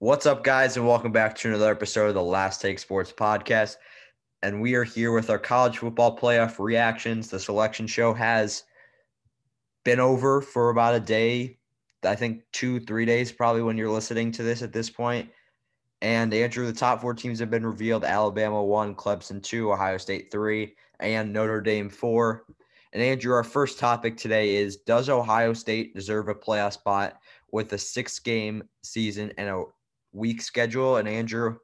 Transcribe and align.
What's 0.00 0.26
up, 0.26 0.44
guys, 0.44 0.76
and 0.76 0.86
welcome 0.86 1.10
back 1.10 1.34
to 1.38 1.48
another 1.48 1.72
episode 1.72 2.06
of 2.06 2.14
the 2.14 2.22
Last 2.22 2.62
Take 2.62 2.78
Sports 2.78 3.12
Podcast. 3.12 3.78
And 4.42 4.60
we 4.60 4.76
are 4.76 4.84
here 4.84 5.10
with 5.10 5.28
our 5.28 5.40
college 5.40 5.78
football 5.78 6.16
playoff 6.16 6.60
reactions. 6.60 7.30
The 7.30 7.40
selection 7.40 7.88
show 7.88 8.14
has 8.14 8.62
been 9.84 9.98
over 9.98 10.40
for 10.40 10.70
about 10.70 10.94
a 10.94 11.00
day, 11.00 11.58
I 12.04 12.14
think 12.14 12.44
two, 12.52 12.78
three 12.78 13.06
days, 13.06 13.32
probably 13.32 13.62
when 13.62 13.76
you're 13.76 13.90
listening 13.90 14.30
to 14.32 14.44
this 14.44 14.62
at 14.62 14.72
this 14.72 14.88
point. 14.88 15.30
And 16.00 16.32
Andrew, 16.32 16.64
the 16.64 16.72
top 16.72 17.00
four 17.00 17.12
teams 17.12 17.40
have 17.40 17.50
been 17.50 17.66
revealed 17.66 18.04
Alabama 18.04 18.62
one, 18.62 18.94
Clemson 18.94 19.42
two, 19.42 19.72
Ohio 19.72 19.98
State 19.98 20.30
three, 20.30 20.76
and 21.00 21.32
Notre 21.32 21.60
Dame 21.60 21.90
four. 21.90 22.44
And 22.92 23.02
Andrew, 23.02 23.34
our 23.34 23.42
first 23.42 23.80
topic 23.80 24.16
today 24.16 24.54
is 24.54 24.76
Does 24.76 25.08
Ohio 25.08 25.54
State 25.54 25.92
deserve 25.96 26.28
a 26.28 26.36
playoff 26.36 26.74
spot 26.74 27.18
with 27.50 27.72
a 27.72 27.78
six 27.78 28.20
game 28.20 28.62
season 28.82 29.32
and 29.38 29.48
a 29.48 29.64
week 30.12 30.42
schedule? 30.42 30.96
And 30.96 31.08
Andrew, 31.08 31.58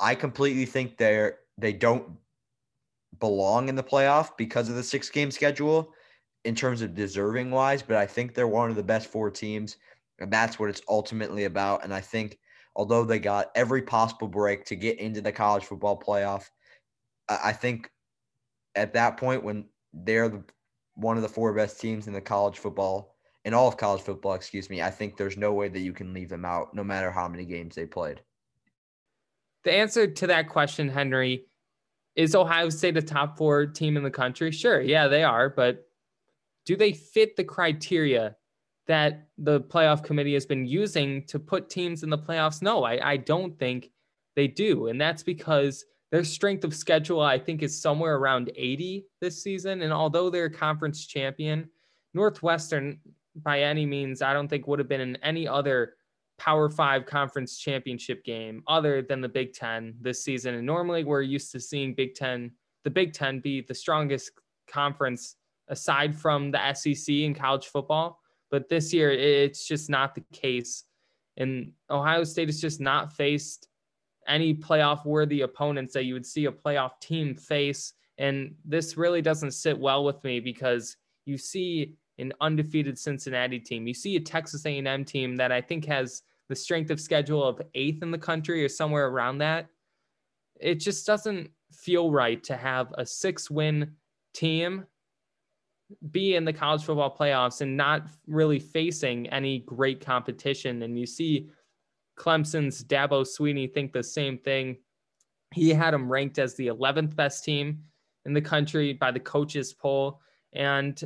I 0.00 0.14
completely 0.14 0.66
think 0.66 0.96
they're 0.96 1.38
they 1.58 1.72
don't 1.72 2.10
belong 3.18 3.68
in 3.68 3.74
the 3.74 3.82
playoff 3.82 4.36
because 4.36 4.68
of 4.68 4.74
the 4.74 4.82
six 4.82 5.08
game 5.08 5.30
schedule 5.30 5.92
in 6.44 6.54
terms 6.54 6.82
of 6.82 6.94
deserving 6.94 7.50
wise, 7.50 7.82
but 7.82 7.96
I 7.96 8.06
think 8.06 8.34
they're 8.34 8.46
one 8.46 8.70
of 8.70 8.76
the 8.76 8.82
best 8.82 9.08
four 9.08 9.30
teams. 9.30 9.76
And 10.18 10.32
that's 10.32 10.58
what 10.58 10.70
it's 10.70 10.82
ultimately 10.88 11.44
about. 11.44 11.82
And 11.82 11.92
I 11.92 12.00
think 12.00 12.38
although 12.76 13.04
they 13.04 13.18
got 13.18 13.50
every 13.54 13.82
possible 13.82 14.28
break 14.28 14.64
to 14.66 14.76
get 14.76 14.98
into 14.98 15.20
the 15.20 15.32
college 15.32 15.64
football 15.64 15.98
playoff, 15.98 16.44
I 17.28 17.52
think 17.52 17.90
at 18.76 18.92
that 18.92 19.16
point 19.16 19.42
when 19.42 19.64
they're 19.92 20.28
the, 20.28 20.44
one 20.94 21.16
of 21.16 21.22
the 21.22 21.28
four 21.28 21.52
best 21.52 21.80
teams 21.80 22.06
in 22.06 22.12
the 22.12 22.20
college 22.20 22.58
football 22.58 23.15
in 23.46 23.54
all 23.54 23.68
of 23.68 23.76
college 23.76 24.02
football, 24.02 24.34
excuse 24.34 24.68
me, 24.68 24.82
I 24.82 24.90
think 24.90 25.16
there's 25.16 25.36
no 25.36 25.52
way 25.52 25.68
that 25.68 25.78
you 25.78 25.92
can 25.92 26.12
leave 26.12 26.28
them 26.28 26.44
out 26.44 26.74
no 26.74 26.82
matter 26.82 27.12
how 27.12 27.28
many 27.28 27.44
games 27.44 27.76
they 27.76 27.86
played. 27.86 28.20
The 29.62 29.72
answer 29.72 30.08
to 30.08 30.26
that 30.26 30.48
question, 30.48 30.88
Henry, 30.88 31.46
is 32.16 32.34
Ohio 32.34 32.68
State 32.70 32.96
a 32.96 33.02
top 33.02 33.38
four 33.38 33.64
team 33.64 33.96
in 33.96 34.02
the 34.02 34.10
country? 34.10 34.50
Sure, 34.50 34.80
yeah, 34.80 35.06
they 35.06 35.22
are, 35.22 35.48
but 35.48 35.86
do 36.64 36.76
they 36.76 36.92
fit 36.92 37.36
the 37.36 37.44
criteria 37.44 38.34
that 38.88 39.28
the 39.38 39.60
playoff 39.60 40.02
committee 40.02 40.34
has 40.34 40.46
been 40.46 40.66
using 40.66 41.24
to 41.26 41.38
put 41.38 41.70
teams 41.70 42.02
in 42.02 42.10
the 42.10 42.18
playoffs? 42.18 42.62
No, 42.62 42.82
I, 42.82 43.12
I 43.12 43.16
don't 43.16 43.56
think 43.60 43.90
they 44.34 44.48
do. 44.48 44.88
And 44.88 45.00
that's 45.00 45.22
because 45.22 45.84
their 46.10 46.24
strength 46.24 46.64
of 46.64 46.74
schedule, 46.74 47.20
I 47.20 47.38
think, 47.38 47.62
is 47.62 47.80
somewhere 47.80 48.16
around 48.16 48.50
80 48.56 49.06
this 49.20 49.40
season. 49.40 49.82
And 49.82 49.92
although 49.92 50.30
they're 50.30 50.50
conference 50.50 51.06
champion, 51.06 51.68
Northwestern, 52.12 52.98
by 53.42 53.60
any 53.60 53.86
means, 53.86 54.22
I 54.22 54.32
don't 54.32 54.48
think 54.48 54.66
would 54.66 54.78
have 54.78 54.88
been 54.88 55.00
in 55.00 55.16
any 55.16 55.46
other 55.46 55.94
Power 56.38 56.68
Five 56.68 57.06
conference 57.06 57.58
championship 57.58 58.24
game 58.24 58.62
other 58.66 59.02
than 59.02 59.20
the 59.20 59.28
Big 59.28 59.52
Ten 59.52 59.94
this 60.00 60.22
season. 60.22 60.54
And 60.54 60.66
normally 60.66 61.04
we're 61.04 61.22
used 61.22 61.52
to 61.52 61.60
seeing 61.60 61.94
Big 61.94 62.14
Ten, 62.14 62.52
the 62.84 62.90
Big 62.90 63.12
Ten 63.12 63.40
be 63.40 63.62
the 63.62 63.74
strongest 63.74 64.32
conference 64.68 65.36
aside 65.68 66.14
from 66.14 66.50
the 66.50 66.74
SEC 66.74 67.08
in 67.08 67.34
college 67.34 67.66
football. 67.66 68.20
But 68.50 68.68
this 68.68 68.92
year, 68.92 69.10
it's 69.10 69.66
just 69.66 69.90
not 69.90 70.14
the 70.14 70.24
case. 70.32 70.84
And 71.36 71.72
Ohio 71.90 72.24
State 72.24 72.48
has 72.48 72.60
just 72.60 72.80
not 72.80 73.12
faced 73.12 73.68
any 74.28 74.54
playoff 74.54 75.04
worthy 75.04 75.42
opponents 75.42 75.94
that 75.94 76.04
you 76.04 76.14
would 76.14 76.26
see 76.26 76.46
a 76.46 76.52
playoff 76.52 77.00
team 77.00 77.34
face. 77.34 77.92
And 78.18 78.54
this 78.64 78.96
really 78.96 79.22
doesn't 79.22 79.52
sit 79.52 79.78
well 79.78 80.04
with 80.04 80.22
me 80.24 80.40
because 80.40 80.96
you 81.26 81.36
see 81.36 81.96
an 82.18 82.32
undefeated 82.40 82.98
Cincinnati 82.98 83.58
team. 83.58 83.86
You 83.86 83.94
see 83.94 84.16
a 84.16 84.20
Texas 84.20 84.64
A&M 84.64 85.04
team 85.04 85.36
that 85.36 85.52
I 85.52 85.60
think 85.60 85.84
has 85.86 86.22
the 86.48 86.56
strength 86.56 86.90
of 86.90 87.00
schedule 87.00 87.42
of 87.42 87.60
eighth 87.74 88.02
in 88.02 88.10
the 88.10 88.18
country 88.18 88.64
or 88.64 88.68
somewhere 88.68 89.08
around 89.08 89.38
that. 89.38 89.66
It 90.60 90.76
just 90.76 91.06
doesn't 91.06 91.50
feel 91.72 92.10
right 92.10 92.42
to 92.44 92.56
have 92.56 92.92
a 92.96 93.04
six 93.04 93.50
win 93.50 93.92
team 94.32 94.86
be 96.10 96.34
in 96.34 96.44
the 96.44 96.52
college 96.52 96.84
football 96.84 97.14
playoffs 97.16 97.60
and 97.60 97.76
not 97.76 98.08
really 98.26 98.58
facing 98.58 99.28
any 99.28 99.60
great 99.60 100.04
competition. 100.04 100.82
And 100.82 100.98
you 100.98 101.06
see 101.06 101.48
Clemson's 102.18 102.82
Dabo 102.82 103.24
Swinney 103.24 103.72
think 103.72 103.92
the 103.92 104.02
same 104.02 104.38
thing. 104.38 104.78
He 105.54 105.70
had 105.70 105.94
them 105.94 106.10
ranked 106.10 106.38
as 106.38 106.54
the 106.54 106.68
11th 106.68 107.14
best 107.14 107.44
team 107.44 107.82
in 108.24 108.32
the 108.32 108.40
country 108.40 108.92
by 108.92 109.12
the 109.12 109.20
coaches 109.20 109.72
poll. 109.72 110.20
And 110.52 111.00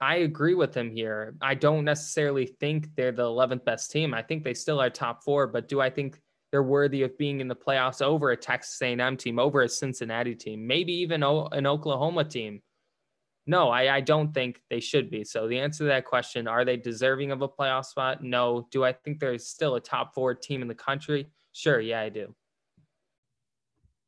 I 0.00 0.16
agree 0.16 0.54
with 0.54 0.76
him 0.76 0.90
here. 0.90 1.34
I 1.40 1.54
don't 1.54 1.84
necessarily 1.84 2.46
think 2.46 2.94
they're 2.94 3.12
the 3.12 3.22
11th 3.22 3.64
best 3.64 3.90
team. 3.90 4.12
I 4.12 4.22
think 4.22 4.44
they 4.44 4.54
still 4.54 4.80
are 4.80 4.90
top 4.90 5.24
four, 5.24 5.46
but 5.46 5.68
do 5.68 5.80
I 5.80 5.88
think 5.88 6.20
they're 6.50 6.62
worthy 6.62 7.02
of 7.02 7.16
being 7.16 7.40
in 7.40 7.48
the 7.48 7.56
playoffs 7.56 8.02
over 8.02 8.30
a 8.30 8.36
Texas 8.36 8.80
A&M 8.82 9.16
team, 9.16 9.38
over 9.38 9.62
a 9.62 9.68
Cincinnati 9.68 10.34
team, 10.34 10.66
maybe 10.66 10.92
even 10.92 11.22
an 11.22 11.66
Oklahoma 11.66 12.24
team? 12.24 12.60
No, 13.46 13.70
I, 13.70 13.96
I 13.96 14.00
don't 14.00 14.34
think 14.34 14.60
they 14.68 14.80
should 14.80 15.08
be. 15.08 15.24
So 15.24 15.46
the 15.46 15.58
answer 15.58 15.84
to 15.84 15.88
that 15.88 16.04
question, 16.04 16.48
are 16.48 16.64
they 16.64 16.76
deserving 16.76 17.30
of 17.30 17.42
a 17.42 17.48
playoff 17.48 17.86
spot? 17.86 18.22
No. 18.22 18.66
Do 18.70 18.84
I 18.84 18.92
think 18.92 19.20
they're 19.20 19.38
still 19.38 19.76
a 19.76 19.80
top 19.80 20.14
four 20.14 20.34
team 20.34 20.62
in 20.62 20.68
the 20.68 20.74
country? 20.74 21.28
Sure, 21.52 21.80
yeah, 21.80 22.00
I 22.00 22.08
do. 22.08 22.34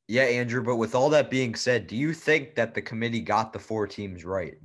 Yeah, 0.09 0.25
Andrew, 0.25 0.63
but 0.63 0.77
with 0.77 0.95
all 0.95 1.09
that 1.11 1.31
being 1.31 1.55
said, 1.55 1.87
do 1.87 1.97
you 1.97 2.13
think 2.13 2.55
that 2.57 2.75
the 2.75 2.83
committee 2.83 3.21
got 3.21 3.53
the 3.53 3.59
four 3.59 3.87
teams 3.87 4.25
right? 4.25 4.59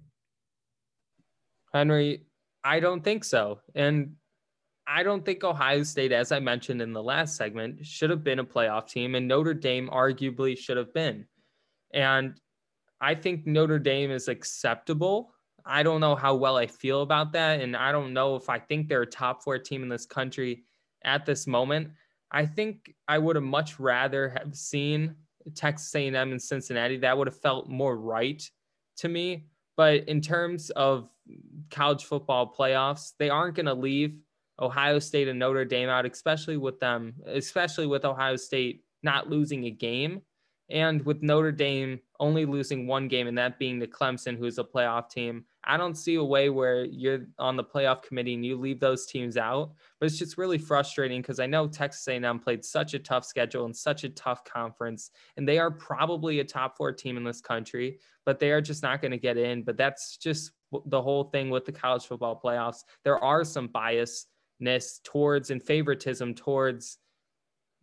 Henry, 1.74 2.26
I 2.64 2.80
don't 2.80 3.04
think 3.04 3.24
so. 3.24 3.60
And 3.76 4.16
I 4.86 5.04
don't 5.04 5.26
think 5.26 5.44
Ohio 5.44 5.84
State, 5.84 6.12
as 6.12 6.32
I 6.32 6.40
mentioned 6.40 6.82
in 6.82 6.94
the 6.94 7.04
last 7.04 7.36
segment, 7.36 7.86
should 7.86 8.10
have 8.10 8.24
been 8.24 8.40
a 8.40 8.46
playoff 8.46 8.88
team, 8.88 9.16
and 9.16 9.28
Notre 9.28 9.54
Dame 9.54 9.90
arguably 9.90 10.58
should 10.58 10.78
have 10.78 10.94
been. 10.94 11.26
And 11.94 12.40
I 13.00 13.16
think 13.16 13.46
Notre 13.46 13.80
Dame 13.80 14.12
is 14.12 14.28
acceptable. 14.28 15.34
I 15.66 15.84
don't 15.84 16.02
know 16.02 16.16
how 16.16 16.36
well 16.36 16.58
I 16.58 16.68
feel 16.68 17.02
about 17.02 17.32
that. 17.34 17.62
And 17.62 17.76
I 17.76 17.92
don't 17.92 18.14
know 18.14 18.36
if 18.36 18.50
I 18.50 18.60
think 18.60 18.88
they're 18.88 19.04
a 19.04 19.08
top 19.08 19.44
four 19.44 19.58
team 19.58 19.84
in 19.84 19.90
this 19.90 20.06
country 20.06 20.64
at 21.04 21.26
this 21.26 21.48
moment. 21.48 21.92
I 22.32 22.46
think 22.46 22.94
I 23.08 23.18
would 23.18 23.36
have 23.36 23.44
much 23.44 23.80
rather 23.80 24.30
have 24.30 24.56
seen 24.56 25.16
Texas 25.56 25.94
A&M 25.96 26.16
and 26.16 26.42
Cincinnati. 26.42 26.98
That 26.98 27.18
would 27.18 27.28
have 27.28 27.40
felt 27.40 27.70
more 27.70 27.98
right 27.98 28.44
to 28.98 29.08
me. 29.08 29.46
But 29.76 30.08
in 30.08 30.22
terms 30.22 30.70
of 30.72 31.10
college 31.72 32.04
football 32.04 32.54
playoffs, 32.58 33.14
they 33.18 33.30
aren't 33.30 33.56
going 33.56 33.66
to 33.66 33.74
leave 33.74 34.18
Ohio 34.60 35.00
State 35.00 35.28
and 35.28 35.40
Notre 35.40 35.66
Dame 35.66 35.90
out, 35.90 36.06
especially 36.06 36.58
with 36.58 36.80
them, 36.80 37.16
especially 37.26 37.88
with 37.88 38.06
Ohio 38.06 38.36
State 38.36 38.84
not 39.02 39.30
losing 39.30 39.66
a 39.66 39.72
game. 39.72 40.22
And 40.70 41.06
with 41.06 41.22
Notre 41.22 41.52
Dame 41.52 42.00
only 42.24 42.46
losing 42.46 42.88
one 42.88 43.10
game 43.10 43.28
and 43.28 43.38
that 43.38 43.60
being 43.60 43.82
to 43.82 43.86
Clemson, 43.86 44.38
who's 44.38 44.58
a 44.58 44.64
playoff 44.64 45.10
team, 45.10 45.44
I 45.66 45.76
don't 45.76 45.96
see 45.98 46.16
a 46.16 46.24
way 46.24 46.50
where 46.50 46.86
you're 46.86 47.28
on 47.38 47.58
the 47.58 47.66
playoff 47.66 48.02
committee 48.02 48.34
and 48.34 48.46
you 48.46 48.56
leave 48.56 48.80
those 48.80 49.06
teams 49.06 49.36
out. 49.36 49.74
But 50.00 50.06
it's 50.06 50.18
just 50.18 50.38
really 50.38 50.58
frustrating 50.58 51.22
because 51.22 51.42
I 51.42 51.48
know 51.48 51.68
Texas 51.68 52.08
A&M 52.08 52.40
played 52.40 52.64
such 52.64 52.94
a 52.94 53.00
tough 53.00 53.26
schedule 53.26 53.66
and 53.66 53.76
such 53.76 54.06
a 54.06 54.10
tough 54.10 54.46
conference, 54.46 55.12
and 55.36 55.46
they 55.46 55.60
are 55.60 55.70
probably 55.70 56.40
a 56.40 56.46
top 56.46 56.78
four 56.78 56.94
team 56.94 57.18
in 57.18 57.26
this 57.26 57.42
country, 57.42 58.00
but 58.26 58.40
they 58.40 58.52
are 58.52 58.62
just 58.62 58.84
not 58.84 59.02
going 59.02 59.12
to 59.12 59.18
get 59.18 59.38
in. 59.38 59.64
But 59.64 59.76
that's 59.76 60.16
just 60.16 60.52
the 60.86 61.02
whole 61.02 61.26
thing 61.26 61.50
with 61.50 61.66
the 61.66 61.74
college 61.74 62.06
football 62.06 62.40
playoffs. 62.42 62.86
There 63.04 63.20
are 63.20 63.44
some 63.44 63.68
biasness 63.68 65.04
towards 65.04 65.52
and 65.52 65.62
favoritism 65.62 66.36
towards 66.36 67.00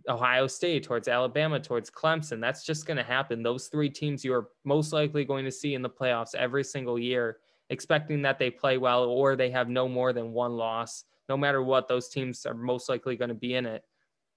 Ohio 0.08 0.46
State, 0.46 0.82
towards 0.82 1.08
Alabama, 1.08 1.60
towards 1.60 1.90
Clemson. 1.90 2.40
That's 2.40 2.64
just 2.64 2.86
going 2.86 2.96
to 2.96 3.02
happen. 3.02 3.42
Those 3.42 3.68
three 3.68 3.90
teams 3.90 4.24
you 4.24 4.34
are 4.34 4.48
most 4.64 4.92
likely 4.92 5.24
going 5.24 5.44
to 5.44 5.52
see 5.52 5.74
in 5.74 5.82
the 5.82 5.90
playoffs 5.90 6.34
every 6.34 6.64
single 6.64 6.98
year, 6.98 7.38
expecting 7.70 8.22
that 8.22 8.38
they 8.38 8.50
play 8.50 8.78
well 8.78 9.04
or 9.04 9.36
they 9.36 9.50
have 9.50 9.68
no 9.68 9.88
more 9.88 10.12
than 10.12 10.32
one 10.32 10.52
loss. 10.52 11.04
No 11.28 11.36
matter 11.36 11.62
what, 11.62 11.88
those 11.88 12.08
teams 12.08 12.44
are 12.46 12.54
most 12.54 12.88
likely 12.88 13.16
going 13.16 13.28
to 13.28 13.34
be 13.34 13.54
in 13.54 13.66
it 13.66 13.84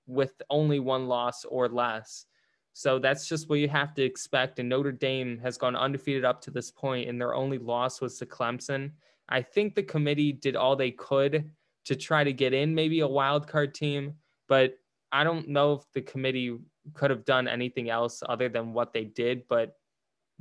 with 0.06 0.42
only 0.50 0.80
one 0.80 1.08
loss 1.08 1.46
or 1.46 1.68
less. 1.70 2.26
So 2.74 3.00
that's 3.00 3.28
just 3.28 3.50
what 3.50 3.60
you 3.60 3.70
have 3.70 3.94
to 3.96 4.04
expect. 4.04 4.60
And 4.60 4.68
Notre 4.68 4.92
Dame 4.92 5.38
has 5.40 5.58
gone 5.58 5.76
undefeated 5.76 6.26
up 6.26 6.42
to 6.42 6.52
this 6.52 6.72
point, 6.72 7.08
and 7.08 7.22
their 7.22 7.36
only 7.36 7.60
loss 7.60 8.02
was 8.02 8.18
to 8.18 8.26
Clemson. 8.26 8.92
I 9.30 9.42
think 9.42 9.76
the 9.76 9.84
committee 9.84 10.34
did 10.34 10.56
all 10.56 10.76
they 10.76 10.92
could 10.92 11.50
to 11.86 11.96
try 11.96 12.24
to 12.24 12.34
get 12.34 12.54
in 12.54 12.74
maybe 12.74 13.02
a 13.02 13.08
wild 13.08 13.48
card 13.48 13.74
team, 13.74 14.14
but 14.48 14.76
I 15.14 15.24
don't 15.24 15.48
know 15.48 15.74
if 15.74 15.84
the 15.94 16.02
committee 16.02 16.58
could 16.94 17.12
have 17.12 17.24
done 17.24 17.48
anything 17.48 17.90
else 17.90 18.24
other 18.28 18.50
than 18.50 18.74
what 18.74 18.92
they 18.92 19.04
did, 19.04 19.44
but 19.48 19.78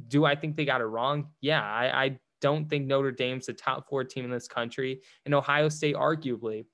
do 0.09 0.25
I 0.25 0.35
think 0.35 0.57
they 0.57 0.65
got 0.65 0.81
it 0.81 0.87
wrong? 0.87 1.29
Yeah, 1.43 1.63
I, 1.63 2.05
I 2.05 2.19
don't 2.41 2.69
think 2.69 2.87
Notre 2.87 3.13
Dame's 3.13 3.47
the 3.47 3.53
top 3.53 3.89
four 3.89 4.03
team 4.03 4.25
in 4.25 4.31
this 4.31 4.49
country, 4.49 5.03
and 5.27 5.35
Ohio 5.35 5.69
State 5.69 5.95
arguably. 5.95 6.65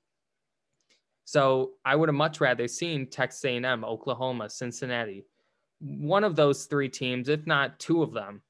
So 1.25 1.73
I 1.85 1.97
would 1.97 2.09
have 2.09 2.17
much 2.17 2.41
rather 2.41 2.69
seen 2.69 3.11
Texas 3.11 3.45
A&M, 3.45 3.85
Oklahoma, 3.85 4.49
Cincinnati, 4.49 5.27
one 5.81 6.25
of 6.25 6.37
those 6.37 6.65
three 6.65 6.89
teams, 6.89 7.29
if 7.29 7.47
not 7.47 7.79
two 7.81 8.03
of 8.03 8.13
them, 8.13 8.43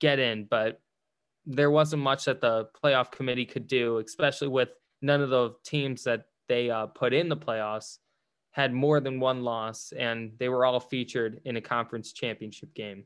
get 0.00 0.18
in. 0.18 0.46
But 0.50 0.80
there 1.46 1.70
wasn't 1.70 2.02
much 2.02 2.24
that 2.24 2.40
the 2.40 2.68
playoff 2.82 3.12
committee 3.12 3.44
could 3.44 3.68
do, 3.68 3.98
especially 3.98 4.48
with 4.48 4.70
none 5.02 5.20
of 5.20 5.30
the 5.30 5.54
teams 5.62 6.04
that 6.04 6.24
they 6.48 6.70
uh, 6.70 6.86
put 6.86 7.12
in 7.12 7.28
the 7.28 7.36
playoffs 7.36 7.98
had 8.54 8.72
more 8.72 9.00
than 9.00 9.18
one 9.18 9.42
loss, 9.42 9.92
and 9.98 10.30
they 10.38 10.48
were 10.48 10.64
all 10.64 10.78
featured 10.78 11.40
in 11.44 11.56
a 11.56 11.60
conference 11.60 12.12
championship 12.12 12.72
game. 12.72 13.04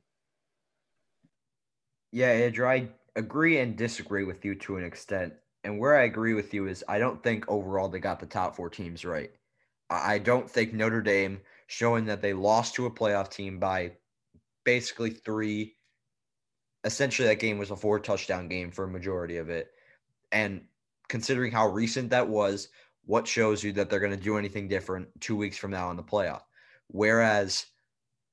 Yeah, 2.13 2.29
Andrew, 2.29 2.69
I 2.69 2.89
agree 3.17 3.59
and 3.59 3.75
disagree 3.75 4.25
with 4.25 4.45
you 4.45 4.55
to 4.57 4.77
an 4.77 4.85
extent. 4.85 5.33
And 5.65 5.79
where 5.79 5.97
I 5.97 6.03
agree 6.03 6.35
with 6.35 6.53
you 6.53 6.69
is 6.69 6.85
I 6.87 6.99
don't 6.99 7.23
think 7.23 7.49
overall 7.49 7.89
they 7.89 7.99
got 7.99 8.21
the 8.21 8.27
top 8.27 8.57
four 8.57 8.69
teams 8.69 9.07
right. 9.07 9.31
I 9.89 10.19
don't 10.19 10.49
think 10.49 10.75
Notre 10.75 11.01
Dame 11.01 11.41
showing 11.67 12.05
that 12.07 12.21
they 12.21 12.35
lost 12.35 12.75
to 12.75 12.85
a 12.85 12.91
playoff 12.91 13.31
team 13.31 13.59
by 13.59 13.93
basically 14.65 15.11
three. 15.11 15.77
Essentially, 16.85 17.27
that 17.27 17.41
game 17.41 17.57
was 17.57 17.71
a 17.71 17.77
four 17.77 17.99
touchdown 17.99 18.49
game 18.49 18.71
for 18.71 18.85
a 18.85 18.89
majority 18.89 19.39
of 19.39 19.49
it. 19.49 19.71
And 20.31 20.61
considering 21.09 21.53
how 21.53 21.69
recent 21.69 22.11
that 22.11 22.29
was, 22.29 22.69
what 23.09 23.27
shows 23.27 23.65
you 23.65 23.73
that 23.73 23.89
they're 23.89 24.01
going 24.01 24.17
to 24.17 24.23
do 24.23 24.37
anything 24.37 24.69
different 24.69 25.09
two 25.19 25.35
weeks 25.35 25.57
from 25.57 25.71
now 25.71 25.91
in 25.91 25.97
the 25.97 26.03
playoff? 26.03 26.43
Whereas 26.89 27.65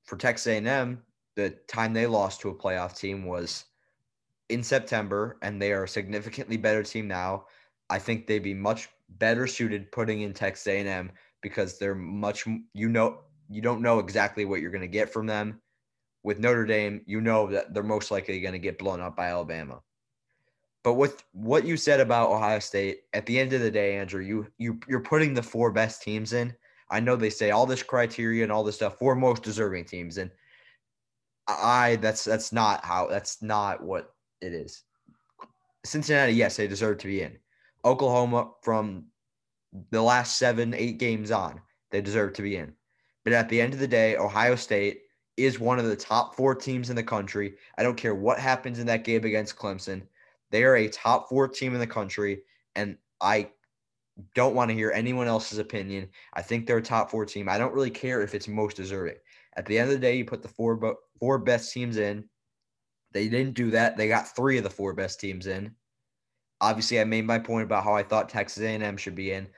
for 0.04 0.18
Texas 0.18 0.48
A&M, 0.48 1.02
the 1.38 1.52
time 1.70 1.94
they 1.94 2.06
lost 2.06 2.42
to 2.42 2.50
a 2.50 2.54
playoff 2.54 2.98
team 2.98 3.24
was 3.24 3.64
in 4.50 4.62
September, 4.62 5.38
and 5.42 5.62
they 5.62 5.72
are 5.72 5.86
a 5.86 5.88
significantly 5.88 6.58
better 6.58 6.84
team 6.84 7.08
now. 7.08 7.46
I 7.90 8.00
think 8.00 8.28
they'd 8.28 8.40
be 8.40 8.54
much 8.54 8.90
better 9.08 9.48
suited 9.48 9.94
putting 9.94 10.22
in 10.22 10.34
Texas 10.34 10.68
A&M 10.68 11.10
because 11.42 11.80
they're 11.80 11.96
much 11.96 12.46
you 12.74 12.90
know 12.90 13.22
you 13.48 13.62
don't 13.62 13.82
know 13.82 14.00
exactly 14.00 14.44
what 14.44 14.60
you're 14.60 14.72
going 14.72 14.82
to 14.82 14.88
get 14.88 15.10
from 15.10 15.26
them. 15.26 15.62
With 16.24 16.40
Notre 16.40 16.66
Dame, 16.66 17.02
you 17.06 17.22
know 17.22 17.48
that 17.48 17.74
they're 17.74 17.82
most 17.82 18.12
likely 18.12 18.42
going 18.42 18.54
to 18.54 18.60
get 18.60 18.78
blown 18.78 19.00
up 19.00 19.16
by 19.16 19.28
Alabama. 19.28 19.80
But 20.86 20.94
with 20.94 21.24
what 21.32 21.66
you 21.66 21.78
said 21.78 22.00
about 22.00 22.30
Ohio 22.30 22.60
State, 22.60 23.06
at 23.12 23.26
the 23.26 23.40
end 23.40 23.54
of 23.54 23.62
the 23.62 23.72
day, 23.72 23.98
Andrew, 23.98 24.22
you 24.22 24.46
you 24.60 24.80
you're 24.88 25.00
putting 25.00 25.34
the 25.34 25.42
four 25.42 25.72
best 25.72 26.04
teams 26.04 26.32
in. 26.32 26.54
I 26.92 27.00
know 27.00 27.16
they 27.16 27.32
say 27.32 27.50
all 27.50 27.66
this 27.66 27.82
criteria 27.82 28.44
and 28.44 28.52
all 28.52 28.64
this 28.64 28.76
stuff, 28.76 29.00
for 29.00 29.16
most 29.16 29.42
deserving 29.42 29.86
teams, 29.86 30.20
and 30.20 30.30
I 31.48 31.96
that's 31.96 32.24
that's 32.24 32.54
not 32.54 32.86
how 32.86 33.08
that's 33.08 33.42
not 33.42 33.82
what 33.82 34.14
it 34.42 34.54
is. 34.54 34.84
Cincinnati, 35.84 36.34
yes, 36.34 36.56
they 36.56 36.68
deserve 36.68 37.00
to 37.00 37.08
be 37.08 37.24
in. 37.24 37.36
Oklahoma, 37.84 38.52
from 38.62 39.06
the 39.90 40.04
last 40.04 40.38
seven, 40.38 40.76
eight 40.76 41.00
games 41.00 41.32
on, 41.32 41.62
they 41.90 42.00
deserve 42.00 42.34
to 42.34 42.44
be 42.44 42.58
in. 42.58 42.76
But 43.24 43.34
at 43.34 43.50
the 43.50 43.60
end 43.60 43.74
of 43.74 43.80
the 43.80 43.88
day, 43.88 44.18
Ohio 44.18 44.56
State 44.56 45.02
is 45.36 45.60
one 45.60 45.80
of 45.80 45.86
the 45.86 45.96
top 45.96 46.36
four 46.36 46.54
teams 46.54 46.92
in 46.92 46.96
the 46.96 47.02
country. 47.02 47.56
I 47.76 47.82
don't 47.82 47.98
care 47.98 48.14
what 48.14 48.38
happens 48.38 48.78
in 48.78 48.86
that 48.86 49.04
game 49.04 49.26
against 49.26 49.56
Clemson. 49.56 50.04
They 50.56 50.64
are 50.64 50.78
a 50.78 50.88
top 50.88 51.28
four 51.28 51.50
team 51.50 51.74
in 51.74 51.82
the 51.82 51.86
country. 51.86 52.44
And 52.78 52.98
I 53.20 53.50
don't 54.36 54.56
want 54.56 54.70
to 54.70 54.74
hear 54.74 54.90
anyone 54.90 55.28
else's 55.28 55.58
opinion. 55.58 56.08
I 56.34 56.44
think 56.44 56.66
they're 56.66 56.78
a 56.78 56.82
top 56.82 57.12
four 57.12 57.26
team. 57.26 57.50
I 57.50 57.58
don't 57.58 57.74
really 57.74 57.90
care 57.90 58.22
if 58.22 58.34
it's 58.34 58.48
most 58.48 58.78
deserving. 58.78 59.18
At 59.58 59.66
the 59.66 59.78
end 59.78 59.90
of 59.90 59.96
the 59.96 60.00
day, 60.00 60.16
you 60.16 60.24
put 60.24 60.42
the 60.42 60.48
four 60.48 60.96
four 61.20 61.40
best 61.40 61.74
teams 61.74 61.98
in. 61.98 62.30
They 63.12 63.28
didn't 63.28 63.56
do 63.56 63.72
that. 63.72 63.98
They 63.98 64.08
got 64.08 64.34
three 64.34 64.58
of 64.58 64.64
the 64.64 64.70
four 64.70 64.94
best 64.94 65.20
teams 65.20 65.46
in. 65.46 65.76
Obviously, 66.62 67.02
I 67.02 67.04
made 67.04 67.26
my 67.26 67.38
point 67.38 67.66
about 67.66 67.84
how 67.84 67.94
I 67.94 68.04
thought 68.04 68.30
Texas 68.30 68.64
A&M 68.64 68.96
should 68.96 69.16
be 69.16 69.34
in. 69.34 69.50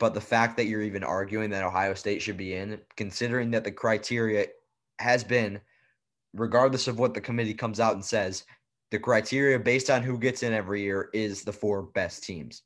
But 0.00 0.14
the 0.14 0.22
fact 0.22 0.56
that 0.56 0.68
you're 0.68 0.80
even 0.80 1.04
arguing 1.04 1.50
that 1.50 1.64
Ohio 1.64 1.92
State 1.92 2.22
should 2.22 2.38
be 2.38 2.54
in, 2.54 2.80
considering 2.96 3.50
that 3.50 3.64
the 3.64 3.72
criteria 3.72 4.46
has 5.00 5.22
been, 5.22 5.60
regardless 6.32 6.88
of 6.88 6.98
what 6.98 7.12
the 7.12 7.20
committee 7.20 7.52
comes 7.52 7.78
out 7.78 7.92
and 7.92 8.02
says, 8.02 8.44
the 8.94 9.00
criteria 9.00 9.58
based 9.58 9.90
on 9.90 10.04
who 10.04 10.16
gets 10.16 10.44
in 10.44 10.52
every 10.52 10.80
year 10.80 11.10
is 11.12 11.42
the 11.42 11.52
four 11.52 11.82
best 11.82 12.22
teams. 12.22 12.62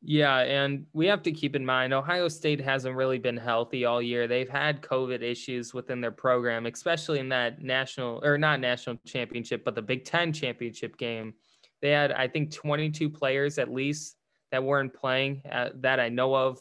Yeah, 0.00 0.38
and 0.38 0.86
we 0.92 1.06
have 1.06 1.24
to 1.24 1.32
keep 1.32 1.56
in 1.56 1.66
mind 1.66 1.92
Ohio 1.92 2.28
State 2.28 2.60
hasn't 2.60 2.94
really 2.94 3.18
been 3.18 3.36
healthy 3.36 3.84
all 3.84 4.00
year. 4.00 4.28
They've 4.28 4.48
had 4.48 4.80
COVID 4.80 5.22
issues 5.22 5.74
within 5.74 6.00
their 6.00 6.12
program, 6.12 6.66
especially 6.66 7.18
in 7.18 7.28
that 7.30 7.60
national 7.62 8.24
or 8.24 8.38
not 8.38 8.60
national 8.60 8.98
championship, 9.04 9.64
but 9.64 9.74
the 9.74 9.82
Big 9.82 10.04
Ten 10.04 10.32
championship 10.32 10.96
game. 10.98 11.34
They 11.82 11.90
had, 11.90 12.12
I 12.12 12.28
think, 12.28 12.54
22 12.54 13.10
players 13.10 13.58
at 13.58 13.72
least 13.72 14.18
that 14.52 14.62
weren't 14.62 14.94
playing 14.94 15.42
uh, 15.50 15.70
that 15.80 15.98
I 15.98 16.10
know 16.10 16.32
of. 16.32 16.60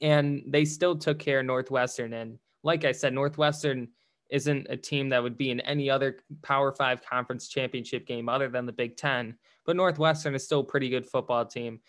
And 0.00 0.44
they 0.46 0.64
still 0.64 0.96
took 0.96 1.18
care 1.18 1.40
of 1.40 1.46
Northwestern. 1.46 2.12
And 2.12 2.38
like 2.62 2.84
I 2.84 2.92
said, 2.92 3.14
Northwestern 3.14 3.88
isn't 4.30 4.66
a 4.68 4.76
team 4.76 5.08
that 5.08 5.22
would 5.22 5.36
be 5.36 5.50
in 5.50 5.60
any 5.60 5.88
other 5.88 6.18
Power 6.42 6.72
Five 6.72 7.02
conference 7.02 7.48
championship 7.48 8.06
game 8.06 8.28
other 8.28 8.48
than 8.48 8.66
the 8.66 8.72
Big 8.72 8.96
Ten. 8.96 9.36
But 9.64 9.76
Northwestern 9.76 10.34
is 10.34 10.44
still 10.44 10.60
a 10.60 10.64
pretty 10.64 10.88
good 10.88 11.06
football 11.06 11.44
team. 11.44 11.80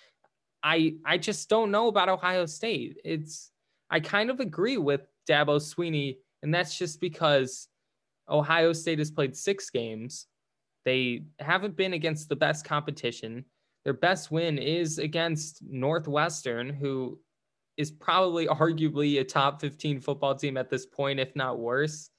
I 0.64 0.96
I 1.06 1.18
just 1.18 1.50
don't 1.50 1.72
know 1.72 1.88
about 1.88 2.10
Ohio 2.10 2.46
State. 2.46 3.00
It's 3.04 3.52
I 3.90 4.00
kind 4.00 4.30
of 4.30 4.40
agree 4.40 4.78
with 4.78 5.02
Dabo 5.28 5.60
Swinney, 5.60 6.18
and 6.44 6.54
that's 6.54 6.78
just 6.78 7.02
because 7.02 7.68
Ohio 8.30 8.74
State 8.74 9.00
has 9.00 9.12
played 9.12 9.36
six 9.36 9.70
games. 9.70 10.28
They 10.86 11.24
haven't 11.40 11.76
been 11.76 11.94
against 11.94 12.30
the 12.30 12.36
best 12.36 12.66
competition. 12.66 13.46
Their 13.84 13.94
best 13.94 14.32
win 14.32 14.58
is 14.58 15.00
against 15.00 15.62
Northwestern, 15.64 16.70
who 16.70 17.20
is 17.78 17.92
probably 17.92 18.46
arguably 18.48 19.20
a 19.20 19.24
top 19.24 19.62
15 19.62 20.02
football 20.02 20.36
team 20.36 20.58
at 20.58 20.70
this 20.70 20.86
point, 20.86 21.20
if 21.20 21.36
not 21.36 21.60
worse. 21.60 22.10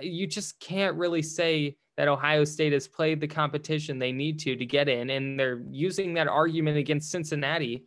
You 0.00 0.26
just 0.26 0.58
can't 0.60 0.96
really 0.96 1.22
say 1.22 1.76
that 1.96 2.08
Ohio 2.08 2.44
State 2.44 2.72
has 2.72 2.86
played 2.86 3.20
the 3.20 3.26
competition 3.26 3.98
they 3.98 4.12
need 4.12 4.38
to 4.40 4.56
to 4.56 4.66
get 4.66 4.88
in, 4.88 5.10
and 5.10 5.38
they're 5.38 5.62
using 5.70 6.14
that 6.14 6.28
argument 6.28 6.76
against 6.76 7.10
Cincinnati. 7.10 7.84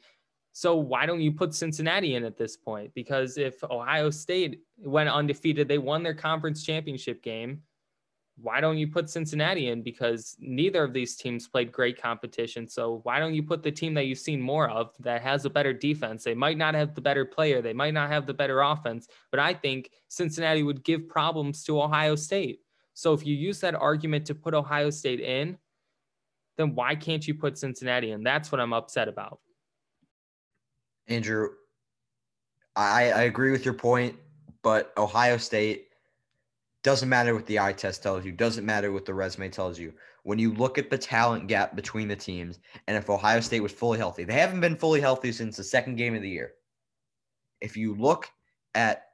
So 0.51 0.75
why 0.75 1.05
don't 1.05 1.21
you 1.21 1.31
put 1.31 1.53
Cincinnati 1.53 2.15
in 2.15 2.25
at 2.25 2.37
this 2.37 2.57
point? 2.57 2.93
Because 2.93 3.37
if 3.37 3.63
Ohio 3.63 4.09
State 4.09 4.61
went 4.77 5.09
undefeated, 5.09 5.67
they 5.67 5.77
won 5.77 6.03
their 6.03 6.15
conference 6.15 6.63
championship 6.63 7.21
game 7.21 7.61
why 8.41 8.61
don't 8.61 8.77
you 8.77 8.87
put 8.87 9.09
Cincinnati 9.09 9.67
in? 9.69 9.81
Because 9.81 10.35
neither 10.39 10.83
of 10.83 10.93
these 10.93 11.15
teams 11.15 11.47
played 11.47 11.71
great 11.71 12.01
competition. 12.01 12.67
So 12.67 13.01
why 13.03 13.19
don't 13.19 13.33
you 13.33 13.43
put 13.43 13.63
the 13.63 13.71
team 13.71 13.93
that 13.95 14.05
you've 14.05 14.19
seen 14.19 14.41
more 14.41 14.69
of 14.69 14.93
that 14.99 15.21
has 15.21 15.45
a 15.45 15.49
better 15.49 15.73
defense? 15.73 16.23
They 16.23 16.33
might 16.33 16.57
not 16.57 16.73
have 16.75 16.95
the 16.95 17.01
better 17.01 17.25
player, 17.25 17.61
they 17.61 17.73
might 17.73 17.93
not 17.93 18.09
have 18.09 18.25
the 18.25 18.33
better 18.33 18.61
offense, 18.61 19.07
but 19.31 19.39
I 19.39 19.53
think 19.53 19.91
Cincinnati 20.07 20.63
would 20.63 20.83
give 20.83 21.09
problems 21.09 21.63
to 21.65 21.81
Ohio 21.81 22.15
State. 22.15 22.59
So 22.93 23.13
if 23.13 23.25
you 23.25 23.35
use 23.35 23.59
that 23.61 23.75
argument 23.75 24.25
to 24.27 24.35
put 24.35 24.53
Ohio 24.53 24.89
State 24.89 25.19
in, 25.19 25.57
then 26.57 26.75
why 26.75 26.95
can't 26.95 27.25
you 27.27 27.33
put 27.33 27.57
Cincinnati 27.57 28.11
in? 28.11 28.23
That's 28.23 28.51
what 28.51 28.59
I'm 28.59 28.73
upset 28.73 29.07
about. 29.07 29.39
Andrew, 31.07 31.49
I, 32.75 33.11
I 33.11 33.21
agree 33.23 33.51
with 33.51 33.65
your 33.65 33.73
point, 33.73 34.15
but 34.61 34.93
Ohio 34.97 35.37
State 35.37 35.88
doesn't 36.83 37.09
matter 37.09 37.35
what 37.35 37.45
the 37.45 37.59
eye 37.59 37.73
test 37.73 38.01
tells 38.01 38.25
you, 38.25 38.31
doesn't 38.31 38.65
matter 38.65 38.91
what 38.91 39.05
the 39.05 39.13
resume 39.13 39.49
tells 39.49 39.77
you. 39.77 39.93
When 40.23 40.39
you 40.39 40.53
look 40.53 40.77
at 40.77 40.89
the 40.89 40.97
talent 40.97 41.47
gap 41.47 41.75
between 41.75 42.07
the 42.07 42.15
teams, 42.15 42.59
and 42.87 42.95
if 42.95 43.09
Ohio 43.09 43.41
State 43.41 43.61
was 43.61 43.71
fully 43.71 43.97
healthy, 43.97 44.23
they 44.23 44.33
haven't 44.33 44.61
been 44.61 44.75
fully 44.75 45.01
healthy 45.01 45.31
since 45.31 45.57
the 45.57 45.63
second 45.63 45.95
game 45.95 46.15
of 46.15 46.21
the 46.21 46.29
year. 46.29 46.53
If 47.61 47.75
you 47.75 47.95
look 47.95 48.29
at 48.75 49.07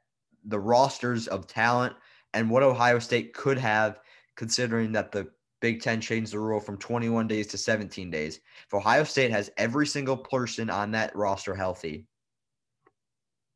the 0.44 0.60
rosters 0.60 1.28
of 1.28 1.48
talent 1.48 1.96
and 2.34 2.50
what 2.50 2.64
Ohio 2.64 3.00
State 3.00 3.34
could 3.34 3.58
have, 3.58 4.00
considering 4.36 4.92
that 4.92 5.12
the 5.12 5.30
Big 5.62 5.82
Ten 5.82 6.02
changed 6.02 6.34
the 6.34 6.40
rule 6.40 6.60
from 6.60 6.78
21 6.78 7.28
days 7.28 7.48
to 7.48 7.58
17 7.58 8.12
days, 8.12 8.42
if 8.68 8.74
Ohio 8.74 9.04
State 9.04 9.32
has 9.32 9.50
every 9.58 9.88
single 9.88 10.18
person 10.18 10.70
on 10.70 10.92
that 10.92 11.16
roster 11.16 11.56
healthy, 11.56 12.06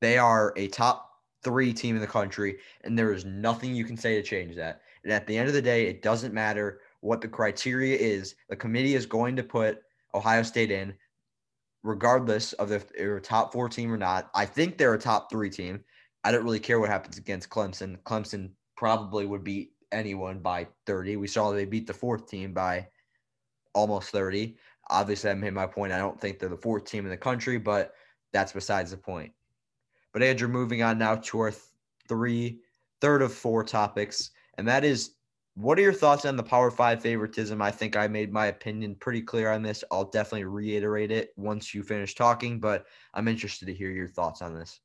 they 0.02 0.18
are 0.18 0.54
a 0.56 0.68
top 0.70 1.09
three 1.44 1.74
team 1.74 1.96
in 1.96 2.02
the 2.02 2.08
country, 2.08 2.58
and 2.84 2.98
there 2.98 3.14
is 3.14 3.26
nothing 3.26 3.74
you 3.74 3.86
can 3.86 3.98
say 3.98 4.16
to 4.16 4.24
change 4.24 4.56
that. 4.56 4.82
And 5.04 5.14
at 5.14 5.26
the 5.28 5.38
end 5.38 5.48
of 5.48 5.54
the 5.54 5.62
day, 5.62 5.88
it 5.88 6.02
doesn't 6.02 6.34
matter 6.34 6.82
what 7.02 7.22
the 7.22 7.28
criteria 7.28 7.98
is. 7.98 8.36
The 8.50 8.56
committee 8.56 8.96
is 8.96 9.06
going 9.06 9.36
to 9.38 9.44
put 9.44 9.82
Ohio 10.14 10.44
State 10.44 10.72
in, 10.72 10.94
regardless 11.84 12.54
of 12.54 12.72
if 12.72 12.90
they're 12.90 13.18
a 13.18 13.22
top 13.22 13.54
four 13.54 13.70
team 13.70 13.92
or 13.92 13.98
not. 13.98 14.30
I 14.36 14.46
think 14.46 14.78
they're 14.78 14.94
a 14.94 15.00
top 15.00 15.30
three 15.30 15.50
team. 15.50 15.84
I 16.24 16.32
don't 16.32 16.44
really 16.44 16.60
care 16.60 16.80
what 16.80 16.90
happens 16.90 17.18
against 17.18 17.50
Clemson. 17.50 17.98
Clemson 18.04 18.52
probably 18.76 19.26
would 19.26 19.44
beat 19.44 19.72
anyone 19.92 20.40
by 20.40 20.68
30. 20.86 21.16
We 21.16 21.28
saw 21.28 21.52
they 21.52 21.66
beat 21.66 21.88
the 21.88 21.94
fourth 21.94 22.28
team 22.28 22.54
by 22.54 22.88
almost 23.74 24.10
30. 24.12 24.58
Obviously, 24.90 25.30
I 25.30 25.36
made 25.36 25.54
my 25.54 25.68
point. 25.68 25.94
I 25.94 25.98
don't 25.98 26.20
think 26.20 26.40
they're 26.40 26.50
the 26.50 26.58
fourth 26.58 26.86
team 26.86 27.06
in 27.06 27.12
the 27.12 27.18
country, 27.18 27.58
but 27.58 27.94
that's 28.34 28.52
besides 28.52 28.92
the 28.92 28.98
point. 28.98 29.32
But 30.14 30.24
Andrew, 30.24 30.48
moving 30.48 30.82
on 30.82 30.98
now 30.98 31.16
to 31.16 31.40
our 31.40 31.54
three, 32.08 32.60
third 33.02 33.22
of 33.22 33.34
four 33.34 33.64
topics, 33.64 34.32
and 34.58 34.68
that 34.68 34.84
is 34.84 35.12
what 35.56 35.78
are 35.78 35.82
your 35.82 35.94
thoughts 35.94 36.26
on 36.26 36.38
the 36.38 36.44
Power 36.44 36.72
Five 36.72 37.02
favoritism? 37.02 37.62
I 37.62 37.70
think 37.70 37.98
I 37.98 38.08
made 38.08 38.32
my 38.32 38.46
opinion 38.46 38.96
pretty 38.96 39.22
clear 39.22 39.52
on 39.52 39.62
this. 39.62 39.84
I'll 39.92 40.10
definitely 40.10 40.46
reiterate 40.46 41.12
it 41.12 41.32
once 41.36 41.74
you 41.74 41.84
finish 41.84 42.16
talking, 42.16 42.62
but 42.62 42.86
I'm 43.14 43.28
interested 43.28 43.66
to 43.66 43.74
hear 43.74 43.92
your 43.92 44.08
thoughts 44.08 44.42
on 44.42 44.54
this. 44.54 44.80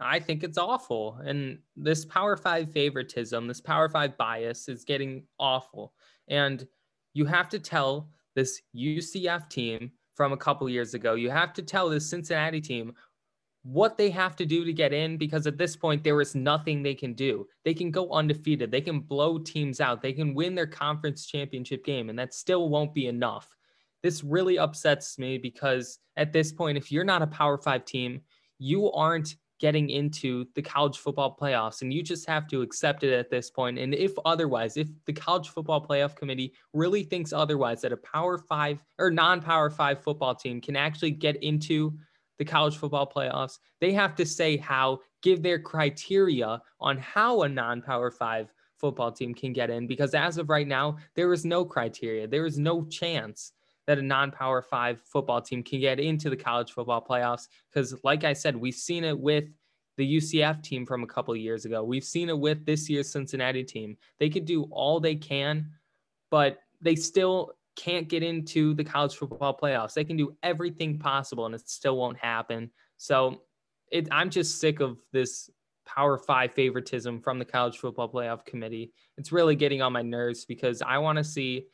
I 0.00 0.18
think 0.18 0.42
it's 0.42 0.58
awful. 0.58 1.20
And 1.24 1.58
this 1.76 2.04
Power 2.04 2.36
Five 2.36 2.72
favoritism, 2.72 3.46
this 3.46 3.60
Power 3.60 3.88
Five 3.88 4.16
bias 4.16 4.68
is 4.68 4.82
getting 4.82 5.22
awful. 5.38 5.92
And 6.26 6.66
you 7.14 7.26
have 7.26 7.48
to 7.50 7.60
tell 7.60 8.10
this 8.34 8.60
UCF 8.74 9.48
team 9.50 9.92
from 10.14 10.32
a 10.32 10.36
couple 10.36 10.68
years 10.68 10.94
ago. 10.94 11.14
You 11.14 11.30
have 11.30 11.52
to 11.54 11.62
tell 11.62 11.88
this 11.88 12.10
Cincinnati 12.10 12.60
team 12.60 12.94
what 13.62 13.98
they 13.98 14.10
have 14.10 14.36
to 14.36 14.46
do 14.46 14.64
to 14.64 14.72
get 14.72 14.92
in 14.92 15.16
because 15.16 15.46
at 15.46 15.58
this 15.58 15.76
point 15.76 16.02
there 16.02 16.20
is 16.20 16.34
nothing 16.34 16.82
they 16.82 16.94
can 16.94 17.12
do. 17.12 17.46
They 17.64 17.74
can 17.74 17.90
go 17.90 18.10
undefeated. 18.10 18.70
They 18.70 18.80
can 18.80 19.00
blow 19.00 19.38
teams 19.38 19.80
out. 19.80 20.00
They 20.00 20.12
can 20.12 20.34
win 20.34 20.54
their 20.54 20.66
conference 20.66 21.26
championship 21.26 21.84
game 21.84 22.08
and 22.08 22.18
that 22.18 22.32
still 22.32 22.70
won't 22.70 22.94
be 22.94 23.06
enough. 23.06 23.48
This 24.02 24.24
really 24.24 24.58
upsets 24.58 25.18
me 25.18 25.36
because 25.36 25.98
at 26.16 26.32
this 26.32 26.52
point 26.52 26.78
if 26.78 26.90
you're 26.90 27.04
not 27.04 27.22
a 27.22 27.26
Power 27.26 27.58
5 27.58 27.84
team, 27.84 28.22
you 28.58 28.90
aren't 28.92 29.36
getting 29.58 29.90
into 29.90 30.46
the 30.54 30.62
college 30.62 30.96
football 30.96 31.36
playoffs 31.38 31.82
and 31.82 31.92
you 31.92 32.02
just 32.02 32.26
have 32.26 32.46
to 32.48 32.62
accept 32.62 33.04
it 33.04 33.12
at 33.12 33.30
this 33.30 33.50
point 33.50 33.78
and 33.78 33.94
if 33.94 34.12
otherwise 34.24 34.78
if 34.78 34.88
the 35.04 35.12
college 35.12 35.50
football 35.50 35.86
playoff 35.86 36.16
committee 36.16 36.54
really 36.72 37.02
thinks 37.02 37.30
otherwise 37.30 37.82
that 37.82 37.92
a 37.92 37.96
power 37.98 38.38
5 38.38 38.82
or 38.98 39.10
non-power 39.10 39.68
5 39.68 40.02
football 40.02 40.34
team 40.34 40.62
can 40.62 40.76
actually 40.76 41.10
get 41.10 41.36
into 41.42 41.92
the 42.40 42.44
college 42.46 42.78
football 42.78 43.06
playoffs, 43.06 43.58
they 43.82 43.92
have 43.92 44.14
to 44.14 44.24
say 44.24 44.56
how, 44.56 44.98
give 45.22 45.42
their 45.42 45.58
criteria 45.58 46.58
on 46.80 46.96
how 46.96 47.42
a 47.42 47.48
non 47.50 47.82
power 47.82 48.10
five 48.10 48.50
football 48.78 49.12
team 49.12 49.34
can 49.34 49.52
get 49.52 49.68
in. 49.68 49.86
Because 49.86 50.14
as 50.14 50.38
of 50.38 50.48
right 50.48 50.66
now, 50.66 50.96
there 51.14 51.34
is 51.34 51.44
no 51.44 51.66
criteria, 51.66 52.26
there 52.26 52.46
is 52.46 52.58
no 52.58 52.82
chance 52.86 53.52
that 53.86 53.98
a 53.98 54.02
non 54.02 54.30
power 54.30 54.62
five 54.62 55.02
football 55.02 55.42
team 55.42 55.62
can 55.62 55.80
get 55.80 56.00
into 56.00 56.30
the 56.30 56.36
college 56.36 56.72
football 56.72 57.04
playoffs. 57.06 57.48
Because, 57.70 57.94
like 58.04 58.24
I 58.24 58.32
said, 58.32 58.56
we've 58.56 58.74
seen 58.74 59.04
it 59.04 59.18
with 59.18 59.44
the 59.98 60.16
UCF 60.16 60.62
team 60.62 60.86
from 60.86 61.02
a 61.02 61.06
couple 61.06 61.36
years 61.36 61.66
ago. 61.66 61.84
We've 61.84 62.02
seen 62.02 62.30
it 62.30 62.38
with 62.38 62.64
this 62.64 62.88
year's 62.88 63.12
Cincinnati 63.12 63.64
team. 63.64 63.98
They 64.18 64.30
could 64.30 64.46
do 64.46 64.62
all 64.70 64.98
they 64.98 65.16
can, 65.16 65.72
but 66.30 66.60
they 66.80 66.94
still 66.96 67.52
can't 67.80 68.08
get 68.08 68.22
into 68.22 68.74
the 68.74 68.84
college 68.84 69.14
football 69.14 69.56
playoffs. 69.56 69.94
They 69.94 70.04
can 70.04 70.16
do 70.16 70.36
everything 70.42 70.98
possible 70.98 71.46
and 71.46 71.54
it 71.54 71.68
still 71.68 71.96
won't 71.96 72.18
happen. 72.18 72.70
So 72.98 73.42
it, 73.90 74.06
I'm 74.12 74.28
just 74.28 74.60
sick 74.60 74.80
of 74.80 74.98
this 75.12 75.48
power 75.86 76.18
five 76.18 76.52
favoritism 76.52 77.20
from 77.20 77.38
the 77.38 77.44
college 77.44 77.78
football 77.78 78.12
playoff 78.12 78.44
committee. 78.44 78.92
It's 79.16 79.32
really 79.32 79.56
getting 79.56 79.80
on 79.80 79.94
my 79.94 80.02
nerves 80.02 80.44
because 80.44 80.82
I 80.82 80.98
want 80.98 81.16
to 81.18 81.24
see 81.24 81.66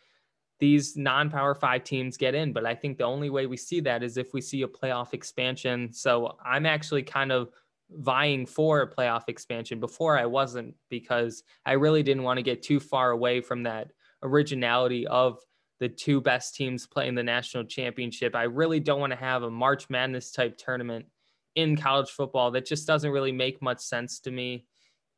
these 0.61 0.97
non 0.97 1.29
power 1.29 1.55
five 1.57 1.83
teams 1.83 2.17
get 2.17 2.37
in. 2.37 2.53
But 2.53 2.65
I 2.67 2.75
think 2.75 2.99
the 2.99 3.05
only 3.05 3.29
way 3.29 3.47
we 3.47 3.57
see 3.57 3.81
that 3.81 4.05
is 4.05 4.17
if 4.17 4.33
we 4.33 4.41
see 4.41 4.63
a 4.63 4.69
playoff 4.69 5.13
expansion. 5.13 5.93
So 5.93 6.37
I'm 6.45 6.67
actually 6.67 7.03
kind 7.03 7.33
of 7.33 7.51
vying 7.91 8.47
for 8.47 8.83
a 8.83 8.91
playoff 8.91 9.25
expansion 9.29 9.81
before 9.81 10.17
I 10.17 10.27
wasn't 10.27 10.75
because 10.89 11.43
I 11.65 11.73
really 11.73 12.05
didn't 12.05 12.23
want 12.23 12.39
to 12.39 12.43
get 12.43 12.63
too 12.63 12.79
far 12.79 13.11
away 13.11 13.41
from 13.41 13.65
that 13.65 13.91
originality 14.23 15.07
of 15.07 15.39
the 15.79 15.89
two 15.89 16.21
best 16.21 16.55
teams 16.55 16.87
playing 16.87 17.15
the 17.15 17.23
national 17.23 17.65
championship. 17.65 18.35
I 18.35 18.45
really 18.45 18.81
don't 18.81 19.01
want 19.01 19.13
to 19.13 19.19
have 19.19 19.43
a 19.43 19.51
March 19.51 19.91
Madness 19.91 20.33
type 20.33 20.57
tournament 20.57 21.07
in 21.55 21.77
college 21.77 22.11
football. 22.11 22.51
That 22.51 22.67
just 22.67 22.87
doesn't 22.87 23.11
really 23.11 23.33
make 23.33 23.61
much 23.61 23.81
sense 23.81 24.21
to 24.21 24.31
me 24.31 24.67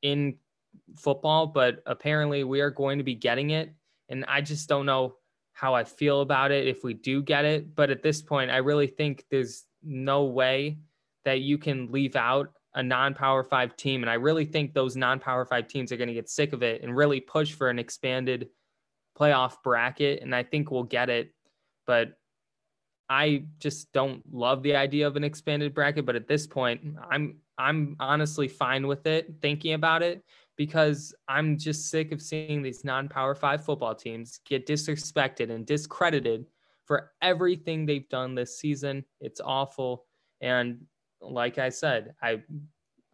in 0.02 0.36
football, 0.96 1.46
but 1.46 1.82
apparently 1.86 2.44
we 2.44 2.60
are 2.60 2.70
going 2.70 2.98
to 2.98 3.04
be 3.04 3.14
getting 3.14 3.50
it. 3.50 3.72
And 4.08 4.24
I 4.26 4.40
just 4.40 4.68
don't 4.68 4.86
know 4.86 5.16
how 5.52 5.74
I 5.74 5.84
feel 5.84 6.20
about 6.20 6.50
it 6.50 6.66
if 6.66 6.84
we 6.84 6.94
do 6.94 7.22
get 7.22 7.44
it. 7.44 7.74
But 7.74 7.90
at 7.90 8.02
this 8.02 8.22
point, 8.22 8.50
I 8.50 8.58
really 8.58 8.86
think 8.86 9.24
there's 9.30 9.64
no 9.82 10.24
way 10.24 10.78
that 11.24 11.40
you 11.40 11.58
can 11.58 11.90
leave 11.90 12.16
out 12.16 12.52
a 12.74 12.82
non 12.82 13.14
power 13.14 13.42
five 13.42 13.76
team. 13.76 14.02
And 14.02 14.10
I 14.10 14.14
really 14.14 14.44
think 14.44 14.72
those 14.72 14.96
non 14.96 15.18
power 15.18 15.44
five 15.44 15.68
teams 15.68 15.90
are 15.92 15.96
going 15.96 16.08
to 16.08 16.14
get 16.14 16.28
sick 16.28 16.52
of 16.52 16.62
it 16.62 16.82
and 16.82 16.96
really 16.96 17.20
push 17.20 17.52
for 17.52 17.70
an 17.70 17.78
expanded 17.78 18.48
playoff 19.18 19.62
bracket, 19.62 20.22
and 20.22 20.34
I 20.34 20.42
think 20.42 20.70
we'll 20.70 20.84
get 20.84 21.10
it. 21.10 21.34
But 21.86 22.18
I 23.08 23.44
just 23.58 23.92
don't 23.92 24.22
love 24.32 24.62
the 24.62 24.76
idea 24.76 25.06
of 25.06 25.16
an 25.16 25.24
expanded 25.24 25.74
bracket. 25.74 26.04
But 26.06 26.16
at 26.16 26.28
this 26.28 26.46
point, 26.46 26.80
I'm 27.10 27.38
I'm 27.58 27.96
honestly 27.98 28.48
fine 28.48 28.86
with 28.86 29.06
it, 29.06 29.34
thinking 29.40 29.74
about 29.74 30.02
it, 30.02 30.22
because 30.56 31.14
I'm 31.26 31.58
just 31.58 31.90
sick 31.90 32.12
of 32.12 32.22
seeing 32.22 32.62
these 32.62 32.84
non-power 32.84 33.34
five 33.34 33.64
football 33.64 33.94
teams 33.94 34.40
get 34.44 34.66
disrespected 34.66 35.50
and 35.50 35.66
discredited 35.66 36.46
for 36.84 37.12
everything 37.20 37.84
they've 37.84 38.08
done 38.08 38.34
this 38.34 38.58
season. 38.58 39.04
It's 39.20 39.40
awful. 39.44 40.04
And 40.40 40.86
like 41.20 41.58
I 41.58 41.68
said, 41.70 42.14
I 42.22 42.42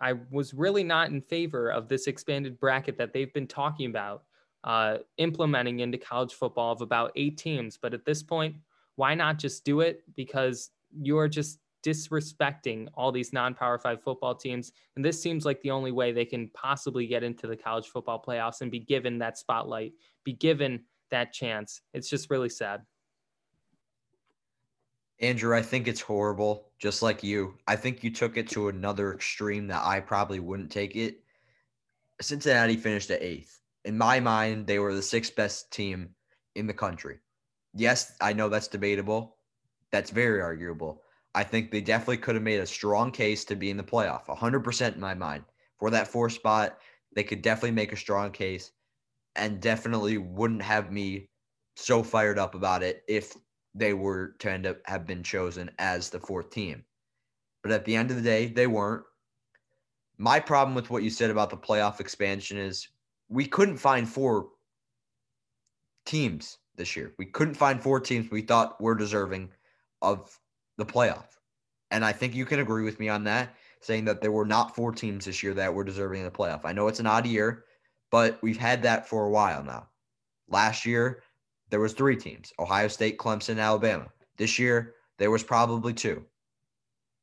I 0.00 0.14
was 0.30 0.52
really 0.52 0.84
not 0.84 1.10
in 1.10 1.20
favor 1.20 1.70
of 1.70 1.88
this 1.88 2.06
expanded 2.06 2.58
bracket 2.58 2.98
that 2.98 3.12
they've 3.12 3.32
been 3.32 3.46
talking 3.46 3.88
about 3.88 4.24
uh, 4.64 4.98
implementing 5.18 5.80
into 5.80 5.98
college 5.98 6.34
football 6.34 6.72
of 6.72 6.80
about 6.80 7.12
eight 7.16 7.36
teams. 7.36 7.76
But 7.76 7.94
at 7.94 8.04
this 8.04 8.22
point, 8.22 8.56
why 8.96 9.14
not 9.14 9.38
just 9.38 9.64
do 9.64 9.80
it? 9.80 10.02
Because 10.16 10.70
you're 11.00 11.28
just 11.28 11.60
disrespecting 11.84 12.88
all 12.94 13.12
these 13.12 13.32
non 13.32 13.54
power 13.54 13.78
five 13.78 14.02
football 14.02 14.34
teams. 14.34 14.72
And 14.96 15.04
this 15.04 15.20
seems 15.20 15.44
like 15.44 15.60
the 15.60 15.70
only 15.70 15.92
way 15.92 16.12
they 16.12 16.24
can 16.24 16.48
possibly 16.54 17.06
get 17.06 17.22
into 17.22 17.46
the 17.46 17.56
college 17.56 17.88
football 17.88 18.22
playoffs 18.26 18.62
and 18.62 18.70
be 18.70 18.80
given 18.80 19.18
that 19.18 19.36
spotlight, 19.36 19.92
be 20.24 20.32
given 20.32 20.80
that 21.10 21.32
chance. 21.32 21.82
It's 21.92 22.08
just 22.08 22.30
really 22.30 22.48
sad. 22.48 22.82
Andrew, 25.20 25.54
I 25.54 25.62
think 25.62 25.86
it's 25.86 26.00
horrible, 26.00 26.70
just 26.78 27.02
like 27.02 27.22
you. 27.22 27.54
I 27.68 27.76
think 27.76 28.02
you 28.02 28.10
took 28.10 28.36
it 28.36 28.48
to 28.50 28.68
another 28.68 29.12
extreme 29.14 29.68
that 29.68 29.82
I 29.84 30.00
probably 30.00 30.40
wouldn't 30.40 30.72
take 30.72 30.96
it. 30.96 31.20
Cincinnati 32.20 32.76
finished 32.76 33.10
at 33.10 33.22
eighth 33.22 33.60
in 33.84 33.98
my 33.98 34.20
mind, 34.20 34.66
they 34.66 34.78
were 34.78 34.94
the 34.94 35.02
sixth 35.02 35.34
best 35.36 35.70
team 35.72 36.10
in 36.54 36.66
the 36.66 36.74
country. 36.74 37.18
Yes, 37.74 38.12
I 38.20 38.32
know 38.32 38.48
that's 38.48 38.68
debatable. 38.68 39.36
That's 39.90 40.10
very 40.10 40.40
arguable. 40.40 41.02
I 41.34 41.42
think 41.42 41.70
they 41.70 41.80
definitely 41.80 42.18
could 42.18 42.36
have 42.36 42.44
made 42.44 42.60
a 42.60 42.66
strong 42.66 43.10
case 43.10 43.44
to 43.46 43.56
be 43.56 43.70
in 43.70 43.76
the 43.76 43.82
playoff, 43.82 44.26
100% 44.26 44.94
in 44.94 45.00
my 45.00 45.14
mind. 45.14 45.44
For 45.78 45.90
that 45.90 46.08
four 46.08 46.30
spot, 46.30 46.78
they 47.14 47.24
could 47.24 47.42
definitely 47.42 47.72
make 47.72 47.92
a 47.92 47.96
strong 47.96 48.30
case 48.30 48.70
and 49.36 49.60
definitely 49.60 50.18
wouldn't 50.18 50.62
have 50.62 50.92
me 50.92 51.28
so 51.76 52.02
fired 52.02 52.38
up 52.38 52.54
about 52.54 52.82
it 52.82 53.02
if 53.08 53.34
they 53.74 53.92
were 53.92 54.36
to 54.38 54.50
end 54.50 54.66
up 54.66 54.78
have 54.84 55.06
been 55.06 55.22
chosen 55.22 55.70
as 55.78 56.08
the 56.08 56.20
fourth 56.20 56.50
team. 56.50 56.84
But 57.62 57.72
at 57.72 57.84
the 57.84 57.96
end 57.96 58.10
of 58.10 58.16
the 58.16 58.22
day, 58.22 58.46
they 58.46 58.68
weren't. 58.68 59.04
My 60.16 60.38
problem 60.38 60.76
with 60.76 60.90
what 60.90 61.02
you 61.02 61.10
said 61.10 61.30
about 61.30 61.50
the 61.50 61.56
playoff 61.56 61.98
expansion 61.98 62.56
is 62.56 62.88
we 63.34 63.46
couldn't 63.46 63.78
find 63.78 64.08
four 64.08 64.46
teams 66.06 66.58
this 66.76 66.94
year. 66.94 67.12
We 67.18 67.26
couldn't 67.26 67.54
find 67.54 67.82
four 67.82 67.98
teams 67.98 68.30
we 68.30 68.42
thought 68.42 68.80
were 68.80 68.94
deserving 68.94 69.50
of 70.02 70.38
the 70.78 70.86
playoff. 70.86 71.26
And 71.90 72.04
I 72.04 72.12
think 72.12 72.34
you 72.34 72.46
can 72.46 72.60
agree 72.60 72.84
with 72.84 73.00
me 73.00 73.08
on 73.08 73.24
that, 73.24 73.56
saying 73.80 74.04
that 74.04 74.20
there 74.20 74.30
were 74.30 74.46
not 74.46 74.76
four 74.76 74.92
teams 74.92 75.24
this 75.24 75.42
year 75.42 75.52
that 75.54 75.74
were 75.74 75.82
deserving 75.82 76.24
of 76.24 76.32
the 76.32 76.38
playoff. 76.38 76.60
I 76.64 76.72
know 76.72 76.86
it's 76.86 77.00
an 77.00 77.08
odd 77.08 77.26
year, 77.26 77.64
but 78.12 78.38
we've 78.40 78.56
had 78.56 78.82
that 78.84 79.08
for 79.08 79.26
a 79.26 79.30
while 79.30 79.64
now. 79.64 79.88
Last 80.48 80.86
year, 80.86 81.22
there 81.70 81.80
was 81.80 81.92
three 81.92 82.16
teams, 82.16 82.52
Ohio 82.60 82.86
State, 82.86 83.18
Clemson, 83.18 83.58
Alabama. 83.58 84.06
This 84.36 84.60
year, 84.60 84.94
there 85.18 85.32
was 85.32 85.42
probably 85.42 85.92
two. 85.92 86.24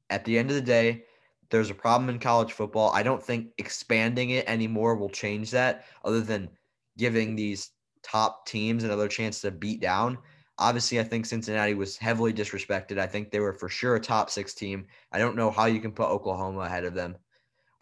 At 0.10 0.26
the 0.26 0.38
end 0.38 0.50
of 0.50 0.56
the 0.56 0.62
day, 0.62 1.06
there's 1.52 1.70
a 1.70 1.76
problem 1.76 2.10
in 2.10 2.18
college 2.20 2.54
football. 2.54 2.92
I 2.94 3.04
don't 3.04 3.22
think 3.22 3.50
expanding 3.58 4.32
it 4.32 4.48
anymore 4.48 4.96
will 4.96 5.10
change 5.10 5.52
that, 5.52 5.86
other 6.04 6.22
than 6.22 6.50
giving 6.98 7.36
these 7.36 7.72
top 8.04 8.46
teams 8.46 8.84
another 8.84 9.08
chance 9.08 9.42
to 9.42 9.52
beat 9.52 9.82
down. 9.82 10.18
Obviously, 10.58 11.00
I 11.00 11.04
think 11.04 11.26
Cincinnati 11.26 11.74
was 11.74 11.98
heavily 11.98 12.34
disrespected. 12.34 12.98
I 12.98 13.08
think 13.08 13.32
they 13.32 13.40
were 13.40 13.54
for 13.54 13.70
sure 13.70 13.96
a 13.96 14.00
top 14.00 14.30
six 14.30 14.54
team. 14.54 14.88
I 15.12 15.20
don't 15.20 15.36
know 15.36 15.52
how 15.52 15.66
you 15.66 15.80
can 15.80 15.92
put 15.92 16.10
Oklahoma 16.10 16.62
ahead 16.62 16.86
of 16.86 16.94
them. 16.94 17.16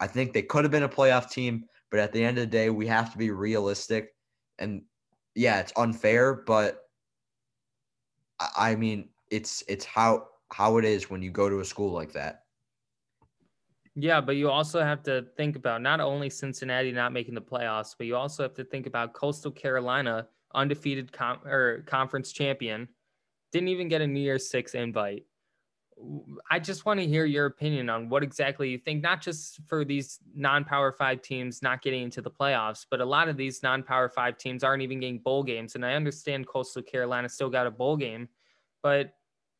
I 0.00 0.06
think 0.06 0.32
they 0.32 0.42
could 0.42 0.64
have 0.64 0.70
been 0.70 0.84
a 0.84 0.88
playoff 0.88 1.30
team, 1.30 1.64
but 1.90 2.00
at 2.00 2.12
the 2.12 2.24
end 2.24 2.38
of 2.38 2.42
the 2.42 2.46
day, 2.46 2.70
we 2.70 2.86
have 2.86 3.12
to 3.12 3.18
be 3.18 3.30
realistic. 3.30 4.14
And 4.58 4.82
yeah, 5.34 5.60
it's 5.60 5.72
unfair, 5.76 6.34
but 6.46 6.80
I 8.56 8.74
mean, 8.74 9.10
it's 9.30 9.62
it's 9.68 9.84
how 9.84 10.28
how 10.52 10.78
it 10.78 10.84
is 10.84 11.10
when 11.10 11.22
you 11.22 11.30
go 11.30 11.48
to 11.48 11.60
a 11.60 11.64
school 11.64 11.92
like 11.92 12.12
that. 12.12 12.44
Yeah, 13.96 14.20
but 14.20 14.36
you 14.36 14.48
also 14.50 14.82
have 14.82 15.02
to 15.04 15.26
think 15.36 15.56
about 15.56 15.82
not 15.82 16.00
only 16.00 16.30
Cincinnati 16.30 16.92
not 16.92 17.12
making 17.12 17.34
the 17.34 17.40
playoffs, 17.40 17.94
but 17.96 18.06
you 18.06 18.16
also 18.16 18.42
have 18.42 18.54
to 18.54 18.64
think 18.64 18.86
about 18.86 19.14
Coastal 19.14 19.50
Carolina, 19.50 20.28
undefeated 20.54 21.12
com- 21.12 21.40
or 21.44 21.82
conference 21.86 22.32
champion, 22.32 22.88
didn't 23.52 23.68
even 23.68 23.88
get 23.88 24.00
a 24.00 24.06
New 24.06 24.20
Year's 24.20 24.48
Six 24.48 24.74
invite. 24.74 25.24
I 26.50 26.58
just 26.58 26.86
want 26.86 26.98
to 27.00 27.06
hear 27.06 27.26
your 27.26 27.46
opinion 27.46 27.90
on 27.90 28.08
what 28.08 28.22
exactly 28.22 28.70
you 28.70 28.78
think, 28.78 29.02
not 29.02 29.20
just 29.20 29.60
for 29.66 29.84
these 29.84 30.18
non 30.34 30.64
power 30.64 30.92
five 30.92 31.20
teams 31.20 31.60
not 31.60 31.82
getting 31.82 32.04
into 32.04 32.22
the 32.22 32.30
playoffs, 32.30 32.86
but 32.90 33.00
a 33.00 33.04
lot 33.04 33.28
of 33.28 33.36
these 33.36 33.62
non 33.62 33.82
power 33.82 34.08
five 34.08 34.38
teams 34.38 34.64
aren't 34.64 34.82
even 34.82 35.00
getting 35.00 35.18
bowl 35.18 35.42
games. 35.42 35.74
And 35.74 35.84
I 35.84 35.94
understand 35.94 36.46
Coastal 36.46 36.82
Carolina 36.82 37.28
still 37.28 37.50
got 37.50 37.66
a 37.66 37.70
bowl 37.70 37.96
game, 37.96 38.28
but 38.82 39.14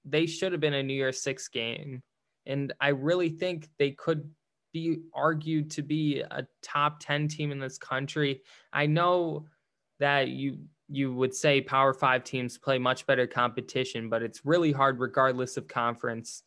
they 0.05 0.25
should 0.25 0.53
have 0.53 0.61
been 0.63 0.75
a 0.75 0.83
New 0.83 0.95
Year's 0.95 1.21
Six 1.21 1.49
game 1.49 2.03
and 2.47 2.73
I 2.81 2.89
really 2.89 3.29
think 3.29 3.69
they 3.79 3.93
could 3.93 4.29
be 4.73 5.01
argued 5.15 5.71
to 5.73 5.83
be 5.83 6.21
a 6.21 6.47
top 6.63 7.01
10 7.01 7.29
team 7.29 7.53
in 7.53 7.59
this 7.59 7.79
country. 7.79 8.43
I 8.73 8.87
know 8.87 9.47
that 9.99 10.29
you 10.29 10.59
you 10.93 11.15
would 11.15 11.33
say 11.33 11.61
Power 11.61 11.95
Five 11.95 12.25
teams 12.25 12.59
play 12.59 12.77
much 12.77 13.07
better 13.07 13.27
competition, 13.27 14.09
but 14.09 14.23
it's 14.23 14.45
really 14.45 14.73
hard, 14.73 14.99
regardless 14.99 15.57
of 15.57 15.69
conference, 15.69 16.43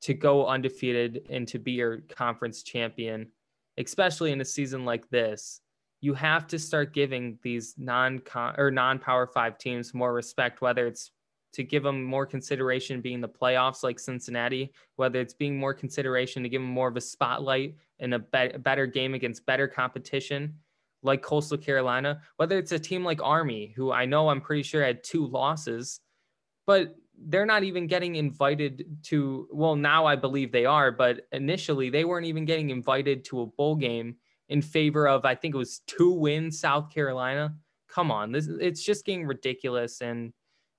to 0.00 0.14
go 0.14 0.46
undefeated 0.46 1.26
and 1.28 1.46
to 1.48 1.58
be 1.58 1.72
your 1.72 1.98
conference 2.08 2.62
champion, 2.62 3.30
especially 3.76 4.32
in 4.32 4.40
a 4.40 4.44
season 4.46 4.86
like 4.86 5.08
this. 5.10 5.60
You 6.00 6.14
have 6.14 6.46
to 6.48 6.58
start 6.58 6.94
giving 6.94 7.38
these 7.42 7.74
non 7.76 8.22
or 8.56 8.70
non 8.70 8.98
Power 8.98 9.26
Five 9.26 9.58
teams 9.58 9.92
more 9.92 10.14
respect, 10.14 10.62
whether 10.62 10.86
it's 10.86 11.10
to 11.56 11.64
give 11.64 11.82
them 11.82 12.04
more 12.04 12.26
consideration 12.26 13.00
being 13.00 13.22
the 13.22 13.28
playoffs 13.28 13.82
like 13.82 13.98
Cincinnati, 13.98 14.74
whether 14.96 15.18
it's 15.18 15.32
being 15.32 15.58
more 15.58 15.72
consideration 15.72 16.42
to 16.42 16.50
give 16.50 16.60
them 16.60 16.70
more 16.70 16.88
of 16.88 16.98
a 16.98 17.00
spotlight 17.00 17.74
and 17.98 18.12
a 18.12 18.18
be- 18.18 18.58
better 18.58 18.84
game 18.84 19.14
against 19.14 19.46
better 19.46 19.66
competition 19.66 20.54
like 21.02 21.22
Coastal 21.22 21.56
Carolina, 21.56 22.20
whether 22.36 22.58
it's 22.58 22.72
a 22.72 22.78
team 22.78 23.04
like 23.04 23.22
Army, 23.22 23.72
who 23.74 23.90
I 23.90 24.04
know 24.04 24.28
I'm 24.28 24.42
pretty 24.42 24.64
sure 24.64 24.84
had 24.84 25.02
two 25.02 25.26
losses, 25.26 26.00
but 26.66 26.94
they're 27.18 27.46
not 27.46 27.62
even 27.62 27.86
getting 27.86 28.16
invited 28.16 28.84
to, 29.04 29.48
well, 29.50 29.76
now 29.76 30.04
I 30.04 30.14
believe 30.14 30.52
they 30.52 30.66
are, 30.66 30.92
but 30.92 31.22
initially 31.32 31.88
they 31.88 32.04
weren't 32.04 32.26
even 32.26 32.44
getting 32.44 32.68
invited 32.68 33.24
to 33.26 33.40
a 33.40 33.46
bowl 33.46 33.76
game 33.76 34.16
in 34.50 34.60
favor 34.60 35.08
of, 35.08 35.24
I 35.24 35.34
think 35.34 35.54
it 35.54 35.58
was 35.58 35.80
two 35.86 36.10
wins, 36.10 36.60
South 36.60 36.90
Carolina. 36.92 37.54
Come 37.88 38.10
on, 38.10 38.30
this 38.30 38.46
it's 38.46 38.82
just 38.82 39.06
getting 39.06 39.26
ridiculous. 39.26 40.02
And 40.02 40.34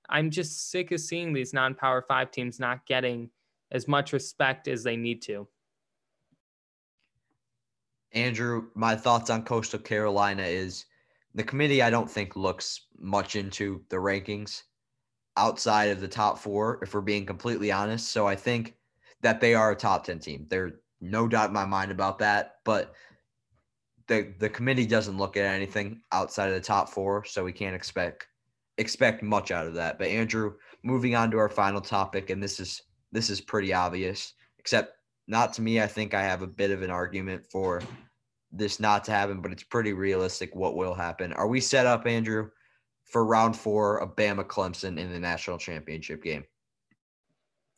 I'm 0.09 0.31
just 0.31 0.71
sick 0.71 0.91
of 0.91 0.99
seeing 0.99 1.33
these 1.33 1.53
non 1.53 1.75
power 1.75 2.01
five 2.01 2.31
teams 2.31 2.59
not 2.59 2.85
getting 2.85 3.29
as 3.71 3.87
much 3.87 4.13
respect 4.13 4.67
as 4.67 4.83
they 4.83 4.95
need 4.95 5.21
to. 5.23 5.47
Andrew, 8.13 8.67
my 8.73 8.95
thoughts 8.95 9.29
on 9.29 9.43
Coastal 9.43 9.79
Carolina 9.79 10.43
is 10.43 10.85
the 11.35 11.43
committee, 11.43 11.81
I 11.81 11.89
don't 11.89 12.09
think, 12.09 12.35
looks 12.35 12.87
much 12.97 13.35
into 13.35 13.83
the 13.89 13.97
rankings 13.97 14.63
outside 15.35 15.89
of 15.89 15.99
the 15.99 16.07
top 16.07 16.39
four, 16.39 16.79
if 16.81 16.93
we're 16.93 17.01
being 17.01 17.25
completely 17.25 17.71
honest. 17.71 18.09
So 18.09 18.25
I 18.25 18.35
think 18.35 18.75
that 19.21 19.41
they 19.41 19.53
are 19.53 19.71
a 19.71 19.75
top 19.75 20.05
10 20.05 20.19
team. 20.19 20.47
There's 20.49 20.73
no 21.01 21.27
doubt 21.27 21.49
in 21.49 21.53
my 21.53 21.65
mind 21.65 21.91
about 21.91 22.19
that. 22.19 22.55
But 22.63 22.93
the 24.07 24.33
the 24.39 24.49
committee 24.49 24.85
doesn't 24.85 25.17
look 25.17 25.37
at 25.37 25.43
anything 25.43 26.01
outside 26.11 26.47
of 26.47 26.55
the 26.55 26.61
top 26.61 26.89
four, 26.89 27.25
so 27.25 27.43
we 27.43 27.51
can't 27.51 27.75
expect 27.75 28.27
expect 28.77 29.23
much 29.23 29.51
out 29.51 29.67
of 29.67 29.73
that. 29.75 29.97
But 29.97 30.07
Andrew, 30.07 30.55
moving 30.83 31.15
on 31.15 31.31
to 31.31 31.37
our 31.37 31.49
final 31.49 31.81
topic, 31.81 32.29
and 32.29 32.41
this 32.41 32.59
is 32.59 32.81
this 33.11 33.29
is 33.29 33.41
pretty 33.41 33.73
obvious, 33.73 34.33
except 34.59 34.93
not 35.27 35.53
to 35.53 35.61
me. 35.61 35.81
I 35.81 35.87
think 35.87 36.13
I 36.13 36.23
have 36.23 36.41
a 36.41 36.47
bit 36.47 36.71
of 36.71 36.81
an 36.81 36.91
argument 36.91 37.45
for 37.45 37.81
this 38.51 38.79
not 38.79 39.03
to 39.05 39.11
happen, 39.11 39.41
but 39.41 39.51
it's 39.51 39.63
pretty 39.63 39.93
realistic 39.93 40.55
what 40.55 40.75
will 40.75 40.93
happen. 40.93 41.33
Are 41.33 41.47
we 41.47 41.59
set 41.59 41.85
up, 41.85 42.07
Andrew, 42.07 42.49
for 43.03 43.25
round 43.25 43.55
four 43.55 44.01
of 44.01 44.15
Bama 44.15 44.45
Clemson 44.45 44.97
in 44.97 45.11
the 45.11 45.19
national 45.19 45.57
championship 45.57 46.23
game? 46.23 46.43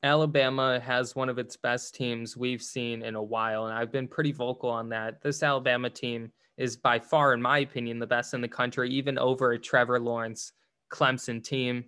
Alabama 0.01 0.79
has 0.79 1.15
one 1.15 1.27
of 1.27 1.37
its 1.37 1.57
best 1.57 1.93
teams 1.93 2.37
we've 2.37 2.61
seen 2.61 3.01
in 3.01 3.15
a 3.15 3.23
while, 3.23 3.65
and 3.65 3.77
I've 3.77 3.91
been 3.91 4.07
pretty 4.07 4.31
vocal 4.31 4.69
on 4.69 4.89
that. 4.89 5.21
This 5.21 5.43
Alabama 5.43 5.89
team 5.89 6.31
is 6.57 6.77
by 6.77 6.99
far, 6.99 7.33
in 7.33 7.41
my 7.41 7.59
opinion, 7.59 7.99
the 7.99 8.07
best 8.07 8.33
in 8.33 8.41
the 8.41 8.47
country, 8.47 8.89
even 8.91 9.17
over 9.17 9.57
Trevor 9.57 9.99
Lawrence 9.99 10.53
Clemson 10.89 11.43
team. 11.43 11.85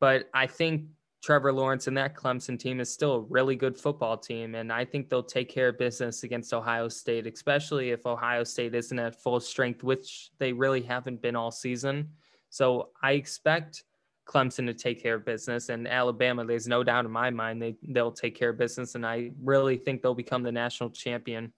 But 0.00 0.28
I 0.34 0.46
think 0.46 0.86
Trevor 1.22 1.52
Lawrence 1.52 1.86
and 1.88 1.96
that 1.96 2.14
Clemson 2.14 2.58
team 2.58 2.78
is 2.78 2.92
still 2.92 3.14
a 3.14 3.20
really 3.20 3.56
good 3.56 3.76
football 3.76 4.16
team. 4.16 4.54
And 4.54 4.72
I 4.72 4.84
think 4.84 5.08
they'll 5.08 5.22
take 5.22 5.48
care 5.48 5.68
of 5.68 5.78
business 5.78 6.22
against 6.22 6.54
Ohio 6.54 6.88
State, 6.88 7.26
especially 7.26 7.90
if 7.90 8.06
Ohio 8.06 8.44
State 8.44 8.74
isn't 8.74 8.98
at 8.98 9.20
full 9.20 9.40
strength, 9.40 9.82
which 9.82 10.30
they 10.38 10.52
really 10.52 10.82
haven't 10.82 11.22
been 11.22 11.34
all 11.34 11.50
season. 11.50 12.10
So 12.50 12.90
I 13.02 13.12
expect 13.12 13.84
Clemson 14.26 14.66
to 14.66 14.74
take 14.74 15.02
care 15.02 15.14
of 15.14 15.24
business 15.24 15.68
and 15.68 15.86
Alabama, 15.86 16.44
there's 16.44 16.68
no 16.68 16.82
doubt 16.82 17.04
in 17.04 17.10
my 17.10 17.30
mind 17.30 17.62
they, 17.62 17.76
they'll 17.82 18.12
take 18.12 18.34
care 18.34 18.50
of 18.50 18.58
business. 18.58 18.94
And 18.94 19.06
I 19.06 19.30
really 19.42 19.76
think 19.76 20.02
they'll 20.02 20.14
become 20.14 20.42
the 20.42 20.52
national 20.52 20.90
champion 20.90 21.52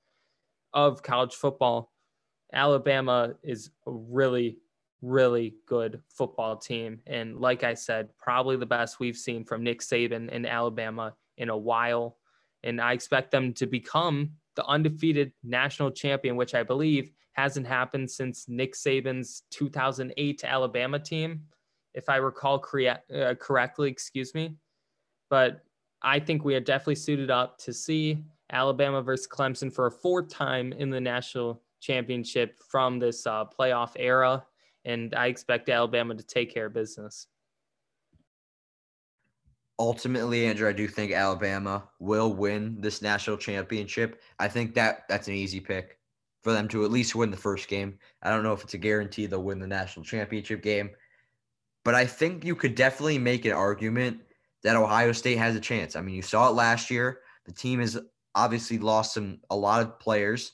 of 0.72 1.02
college 1.02 1.34
football. 1.34 1.92
Alabama 2.52 3.34
is 3.42 3.70
a 3.86 3.90
really 3.90 4.58
really 5.02 5.54
good 5.66 6.02
football 6.08 6.56
team. 6.56 7.00
And 7.06 7.38
like 7.38 7.64
I 7.64 7.74
said, 7.74 8.08
probably 8.18 8.56
the 8.56 8.66
best 8.66 9.00
we've 9.00 9.16
seen 9.16 9.44
from 9.44 9.62
Nick 9.62 9.80
Saban 9.80 10.30
in 10.30 10.46
Alabama 10.46 11.14
in 11.36 11.48
a 11.48 11.56
while. 11.56 12.16
And 12.64 12.80
I 12.80 12.92
expect 12.92 13.30
them 13.30 13.52
to 13.54 13.66
become 13.66 14.32
the 14.56 14.66
undefeated 14.66 15.32
national 15.44 15.92
champion, 15.92 16.34
which 16.36 16.54
I 16.54 16.64
believe 16.64 17.12
hasn't 17.34 17.66
happened 17.66 18.10
since 18.10 18.48
Nick 18.48 18.74
Saban's 18.74 19.44
2008 19.50 20.42
Alabama 20.44 20.98
team, 20.98 21.42
if 21.94 22.08
I 22.08 22.16
recall 22.16 22.58
cre- 22.58 22.88
uh, 23.14 23.34
correctly, 23.38 23.88
excuse 23.88 24.34
me. 24.34 24.56
But 25.30 25.60
I 26.02 26.18
think 26.18 26.44
we 26.44 26.56
are 26.56 26.60
definitely 26.60 26.96
suited 26.96 27.30
up 27.30 27.58
to 27.58 27.72
see 27.72 28.24
Alabama 28.50 29.02
versus 29.02 29.28
Clemson 29.28 29.72
for 29.72 29.86
a 29.86 29.90
fourth 29.90 30.28
time 30.28 30.72
in 30.72 30.90
the 30.90 31.00
national 31.00 31.62
championship 31.80 32.58
from 32.58 32.98
this 32.98 33.24
uh, 33.26 33.44
playoff 33.44 33.92
era 33.96 34.44
and 34.84 35.14
I 35.14 35.26
expect 35.26 35.68
Alabama 35.68 36.14
to 36.14 36.22
take 36.22 36.52
care 36.52 36.66
of 36.66 36.74
business. 36.74 37.26
Ultimately, 39.78 40.46
Andrew, 40.46 40.68
I 40.68 40.72
do 40.72 40.88
think 40.88 41.12
Alabama 41.12 41.84
will 42.00 42.32
win 42.32 42.80
this 42.80 43.00
national 43.00 43.36
championship. 43.36 44.20
I 44.38 44.48
think 44.48 44.74
that 44.74 45.02
that's 45.08 45.28
an 45.28 45.34
easy 45.34 45.60
pick 45.60 45.98
for 46.42 46.52
them 46.52 46.66
to 46.68 46.84
at 46.84 46.90
least 46.90 47.14
win 47.14 47.30
the 47.30 47.36
first 47.36 47.68
game. 47.68 47.98
I 48.22 48.30
don't 48.30 48.42
know 48.42 48.52
if 48.52 48.64
it's 48.64 48.74
a 48.74 48.78
guarantee 48.78 49.26
they'll 49.26 49.42
win 49.42 49.60
the 49.60 49.66
national 49.66 50.04
championship 50.04 50.62
game, 50.62 50.90
but 51.84 51.94
I 51.94 52.06
think 52.06 52.44
you 52.44 52.56
could 52.56 52.74
definitely 52.74 53.18
make 53.18 53.44
an 53.44 53.52
argument 53.52 54.20
that 54.64 54.76
Ohio 54.76 55.12
State 55.12 55.38
has 55.38 55.54
a 55.54 55.60
chance. 55.60 55.94
I 55.94 56.00
mean, 56.00 56.14
you 56.14 56.22
saw 56.22 56.48
it 56.48 56.54
last 56.54 56.90
year. 56.90 57.20
The 57.46 57.52
team 57.52 57.80
has 57.80 57.98
obviously 58.34 58.78
lost 58.78 59.14
some 59.14 59.40
a 59.50 59.56
lot 59.56 59.82
of 59.82 59.98
players, 60.00 60.52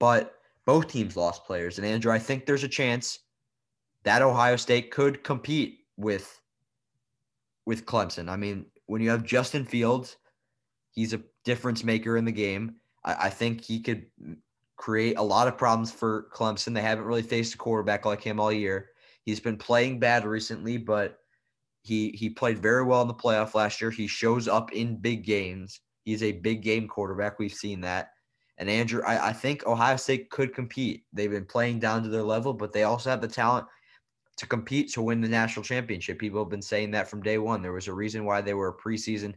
but 0.00 0.34
both 0.64 0.88
teams 0.88 1.16
lost 1.16 1.44
players. 1.44 1.78
And 1.78 1.86
Andrew, 1.86 2.12
I 2.12 2.18
think 2.18 2.46
there's 2.46 2.64
a 2.64 2.68
chance 2.68 3.18
that 4.04 4.22
Ohio 4.22 4.56
State 4.56 4.90
could 4.90 5.22
compete 5.22 5.80
with 5.96 6.40
with 7.66 7.84
Clemson. 7.84 8.28
I 8.30 8.36
mean, 8.36 8.66
when 8.86 9.02
you 9.02 9.10
have 9.10 9.24
Justin 9.24 9.64
Fields, 9.64 10.16
he's 10.90 11.12
a 11.12 11.20
difference 11.44 11.84
maker 11.84 12.16
in 12.16 12.24
the 12.24 12.32
game. 12.32 12.76
I, 13.04 13.26
I 13.26 13.30
think 13.30 13.62
he 13.62 13.80
could 13.80 14.06
create 14.76 15.18
a 15.18 15.22
lot 15.22 15.48
of 15.48 15.58
problems 15.58 15.92
for 15.92 16.28
Clemson. 16.32 16.72
They 16.72 16.80
haven't 16.80 17.04
really 17.04 17.22
faced 17.22 17.54
a 17.54 17.58
quarterback 17.58 18.06
like 18.06 18.22
him 18.22 18.40
all 18.40 18.52
year. 18.52 18.90
He's 19.24 19.40
been 19.40 19.58
playing 19.58 19.98
bad 19.98 20.24
recently, 20.24 20.78
but 20.78 21.18
he 21.82 22.10
he 22.10 22.30
played 22.30 22.58
very 22.58 22.84
well 22.84 23.02
in 23.02 23.08
the 23.08 23.14
playoff 23.14 23.54
last 23.54 23.80
year. 23.80 23.90
He 23.90 24.06
shows 24.06 24.48
up 24.48 24.72
in 24.72 24.96
big 24.96 25.24
games. 25.24 25.80
He's 26.04 26.22
a 26.22 26.32
big 26.32 26.62
game 26.62 26.88
quarterback. 26.88 27.38
We've 27.38 27.52
seen 27.52 27.82
that. 27.82 28.12
And 28.56 28.68
Andrew, 28.68 29.02
I, 29.06 29.28
I 29.28 29.32
think 29.32 29.66
Ohio 29.66 29.96
State 29.96 30.30
could 30.30 30.54
compete. 30.54 31.04
They've 31.12 31.30
been 31.30 31.44
playing 31.44 31.78
down 31.78 32.02
to 32.02 32.08
their 32.08 32.22
level, 32.22 32.52
but 32.52 32.72
they 32.72 32.84
also 32.84 33.10
have 33.10 33.20
the 33.20 33.28
talent 33.28 33.66
to 34.38 34.46
compete 34.46 34.92
to 34.92 35.02
win 35.02 35.20
the 35.20 35.28
national 35.28 35.64
championship. 35.64 36.18
People 36.18 36.40
have 36.40 36.48
been 36.48 36.62
saying 36.62 36.92
that 36.92 37.08
from 37.08 37.22
day 37.22 37.38
one. 37.38 37.60
There 37.60 37.72
was 37.72 37.88
a 37.88 37.92
reason 37.92 38.24
why 38.24 38.40
they 38.40 38.54
were 38.54 38.68
a 38.68 38.76
preseason 38.76 39.34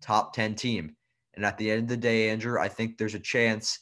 top 0.00 0.32
10 0.32 0.54
team. 0.54 0.96
And 1.34 1.44
at 1.44 1.58
the 1.58 1.70
end 1.70 1.82
of 1.82 1.88
the 1.88 1.96
day, 1.96 2.30
Andrew, 2.30 2.60
I 2.60 2.68
think 2.68 2.96
there's 2.96 3.16
a 3.16 3.20
chance 3.20 3.80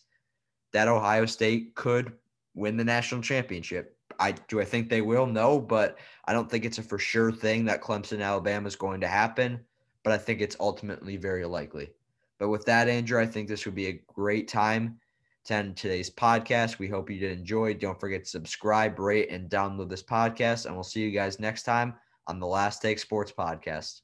that 0.72 0.88
Ohio 0.88 1.26
State 1.26 1.74
could 1.74 2.12
win 2.54 2.78
the 2.78 2.84
national 2.84 3.20
championship. 3.20 3.96
I 4.18 4.32
do 4.32 4.60
I 4.60 4.64
think 4.64 4.88
they 4.88 5.02
will? 5.02 5.26
No, 5.26 5.60
but 5.60 5.98
I 6.24 6.32
don't 6.32 6.50
think 6.50 6.64
it's 6.64 6.78
a 6.78 6.82
for 6.82 6.98
sure 6.98 7.32
thing 7.32 7.66
that 7.66 7.82
Clemson 7.82 8.22
Alabama 8.22 8.66
is 8.66 8.76
going 8.76 9.00
to 9.02 9.08
happen, 9.08 9.60
but 10.02 10.12
I 10.12 10.18
think 10.18 10.40
it's 10.40 10.56
ultimately 10.58 11.16
very 11.18 11.44
likely. 11.44 11.90
But 12.38 12.48
with 12.48 12.64
that, 12.64 12.88
Andrew, 12.88 13.20
I 13.20 13.26
think 13.26 13.48
this 13.48 13.66
would 13.66 13.74
be 13.74 13.88
a 13.88 14.02
great 14.14 14.48
time 14.48 14.98
to 15.44 15.54
end 15.54 15.76
today's 15.76 16.10
podcast. 16.10 16.78
We 16.78 16.88
hope 16.88 17.10
you 17.10 17.18
did 17.18 17.38
enjoy. 17.38 17.74
Don't 17.74 17.98
forget 17.98 18.24
to 18.24 18.30
subscribe, 18.30 18.98
rate, 18.98 19.30
and 19.30 19.50
download 19.50 19.90
this 19.90 20.02
podcast. 20.02 20.66
And 20.66 20.74
we'll 20.74 20.84
see 20.84 21.00
you 21.00 21.10
guys 21.10 21.40
next 21.40 21.64
time 21.64 21.94
on 22.26 22.38
the 22.38 22.46
Last 22.46 22.80
Take 22.80 22.98
Sports 22.98 23.32
Podcast. 23.36 24.02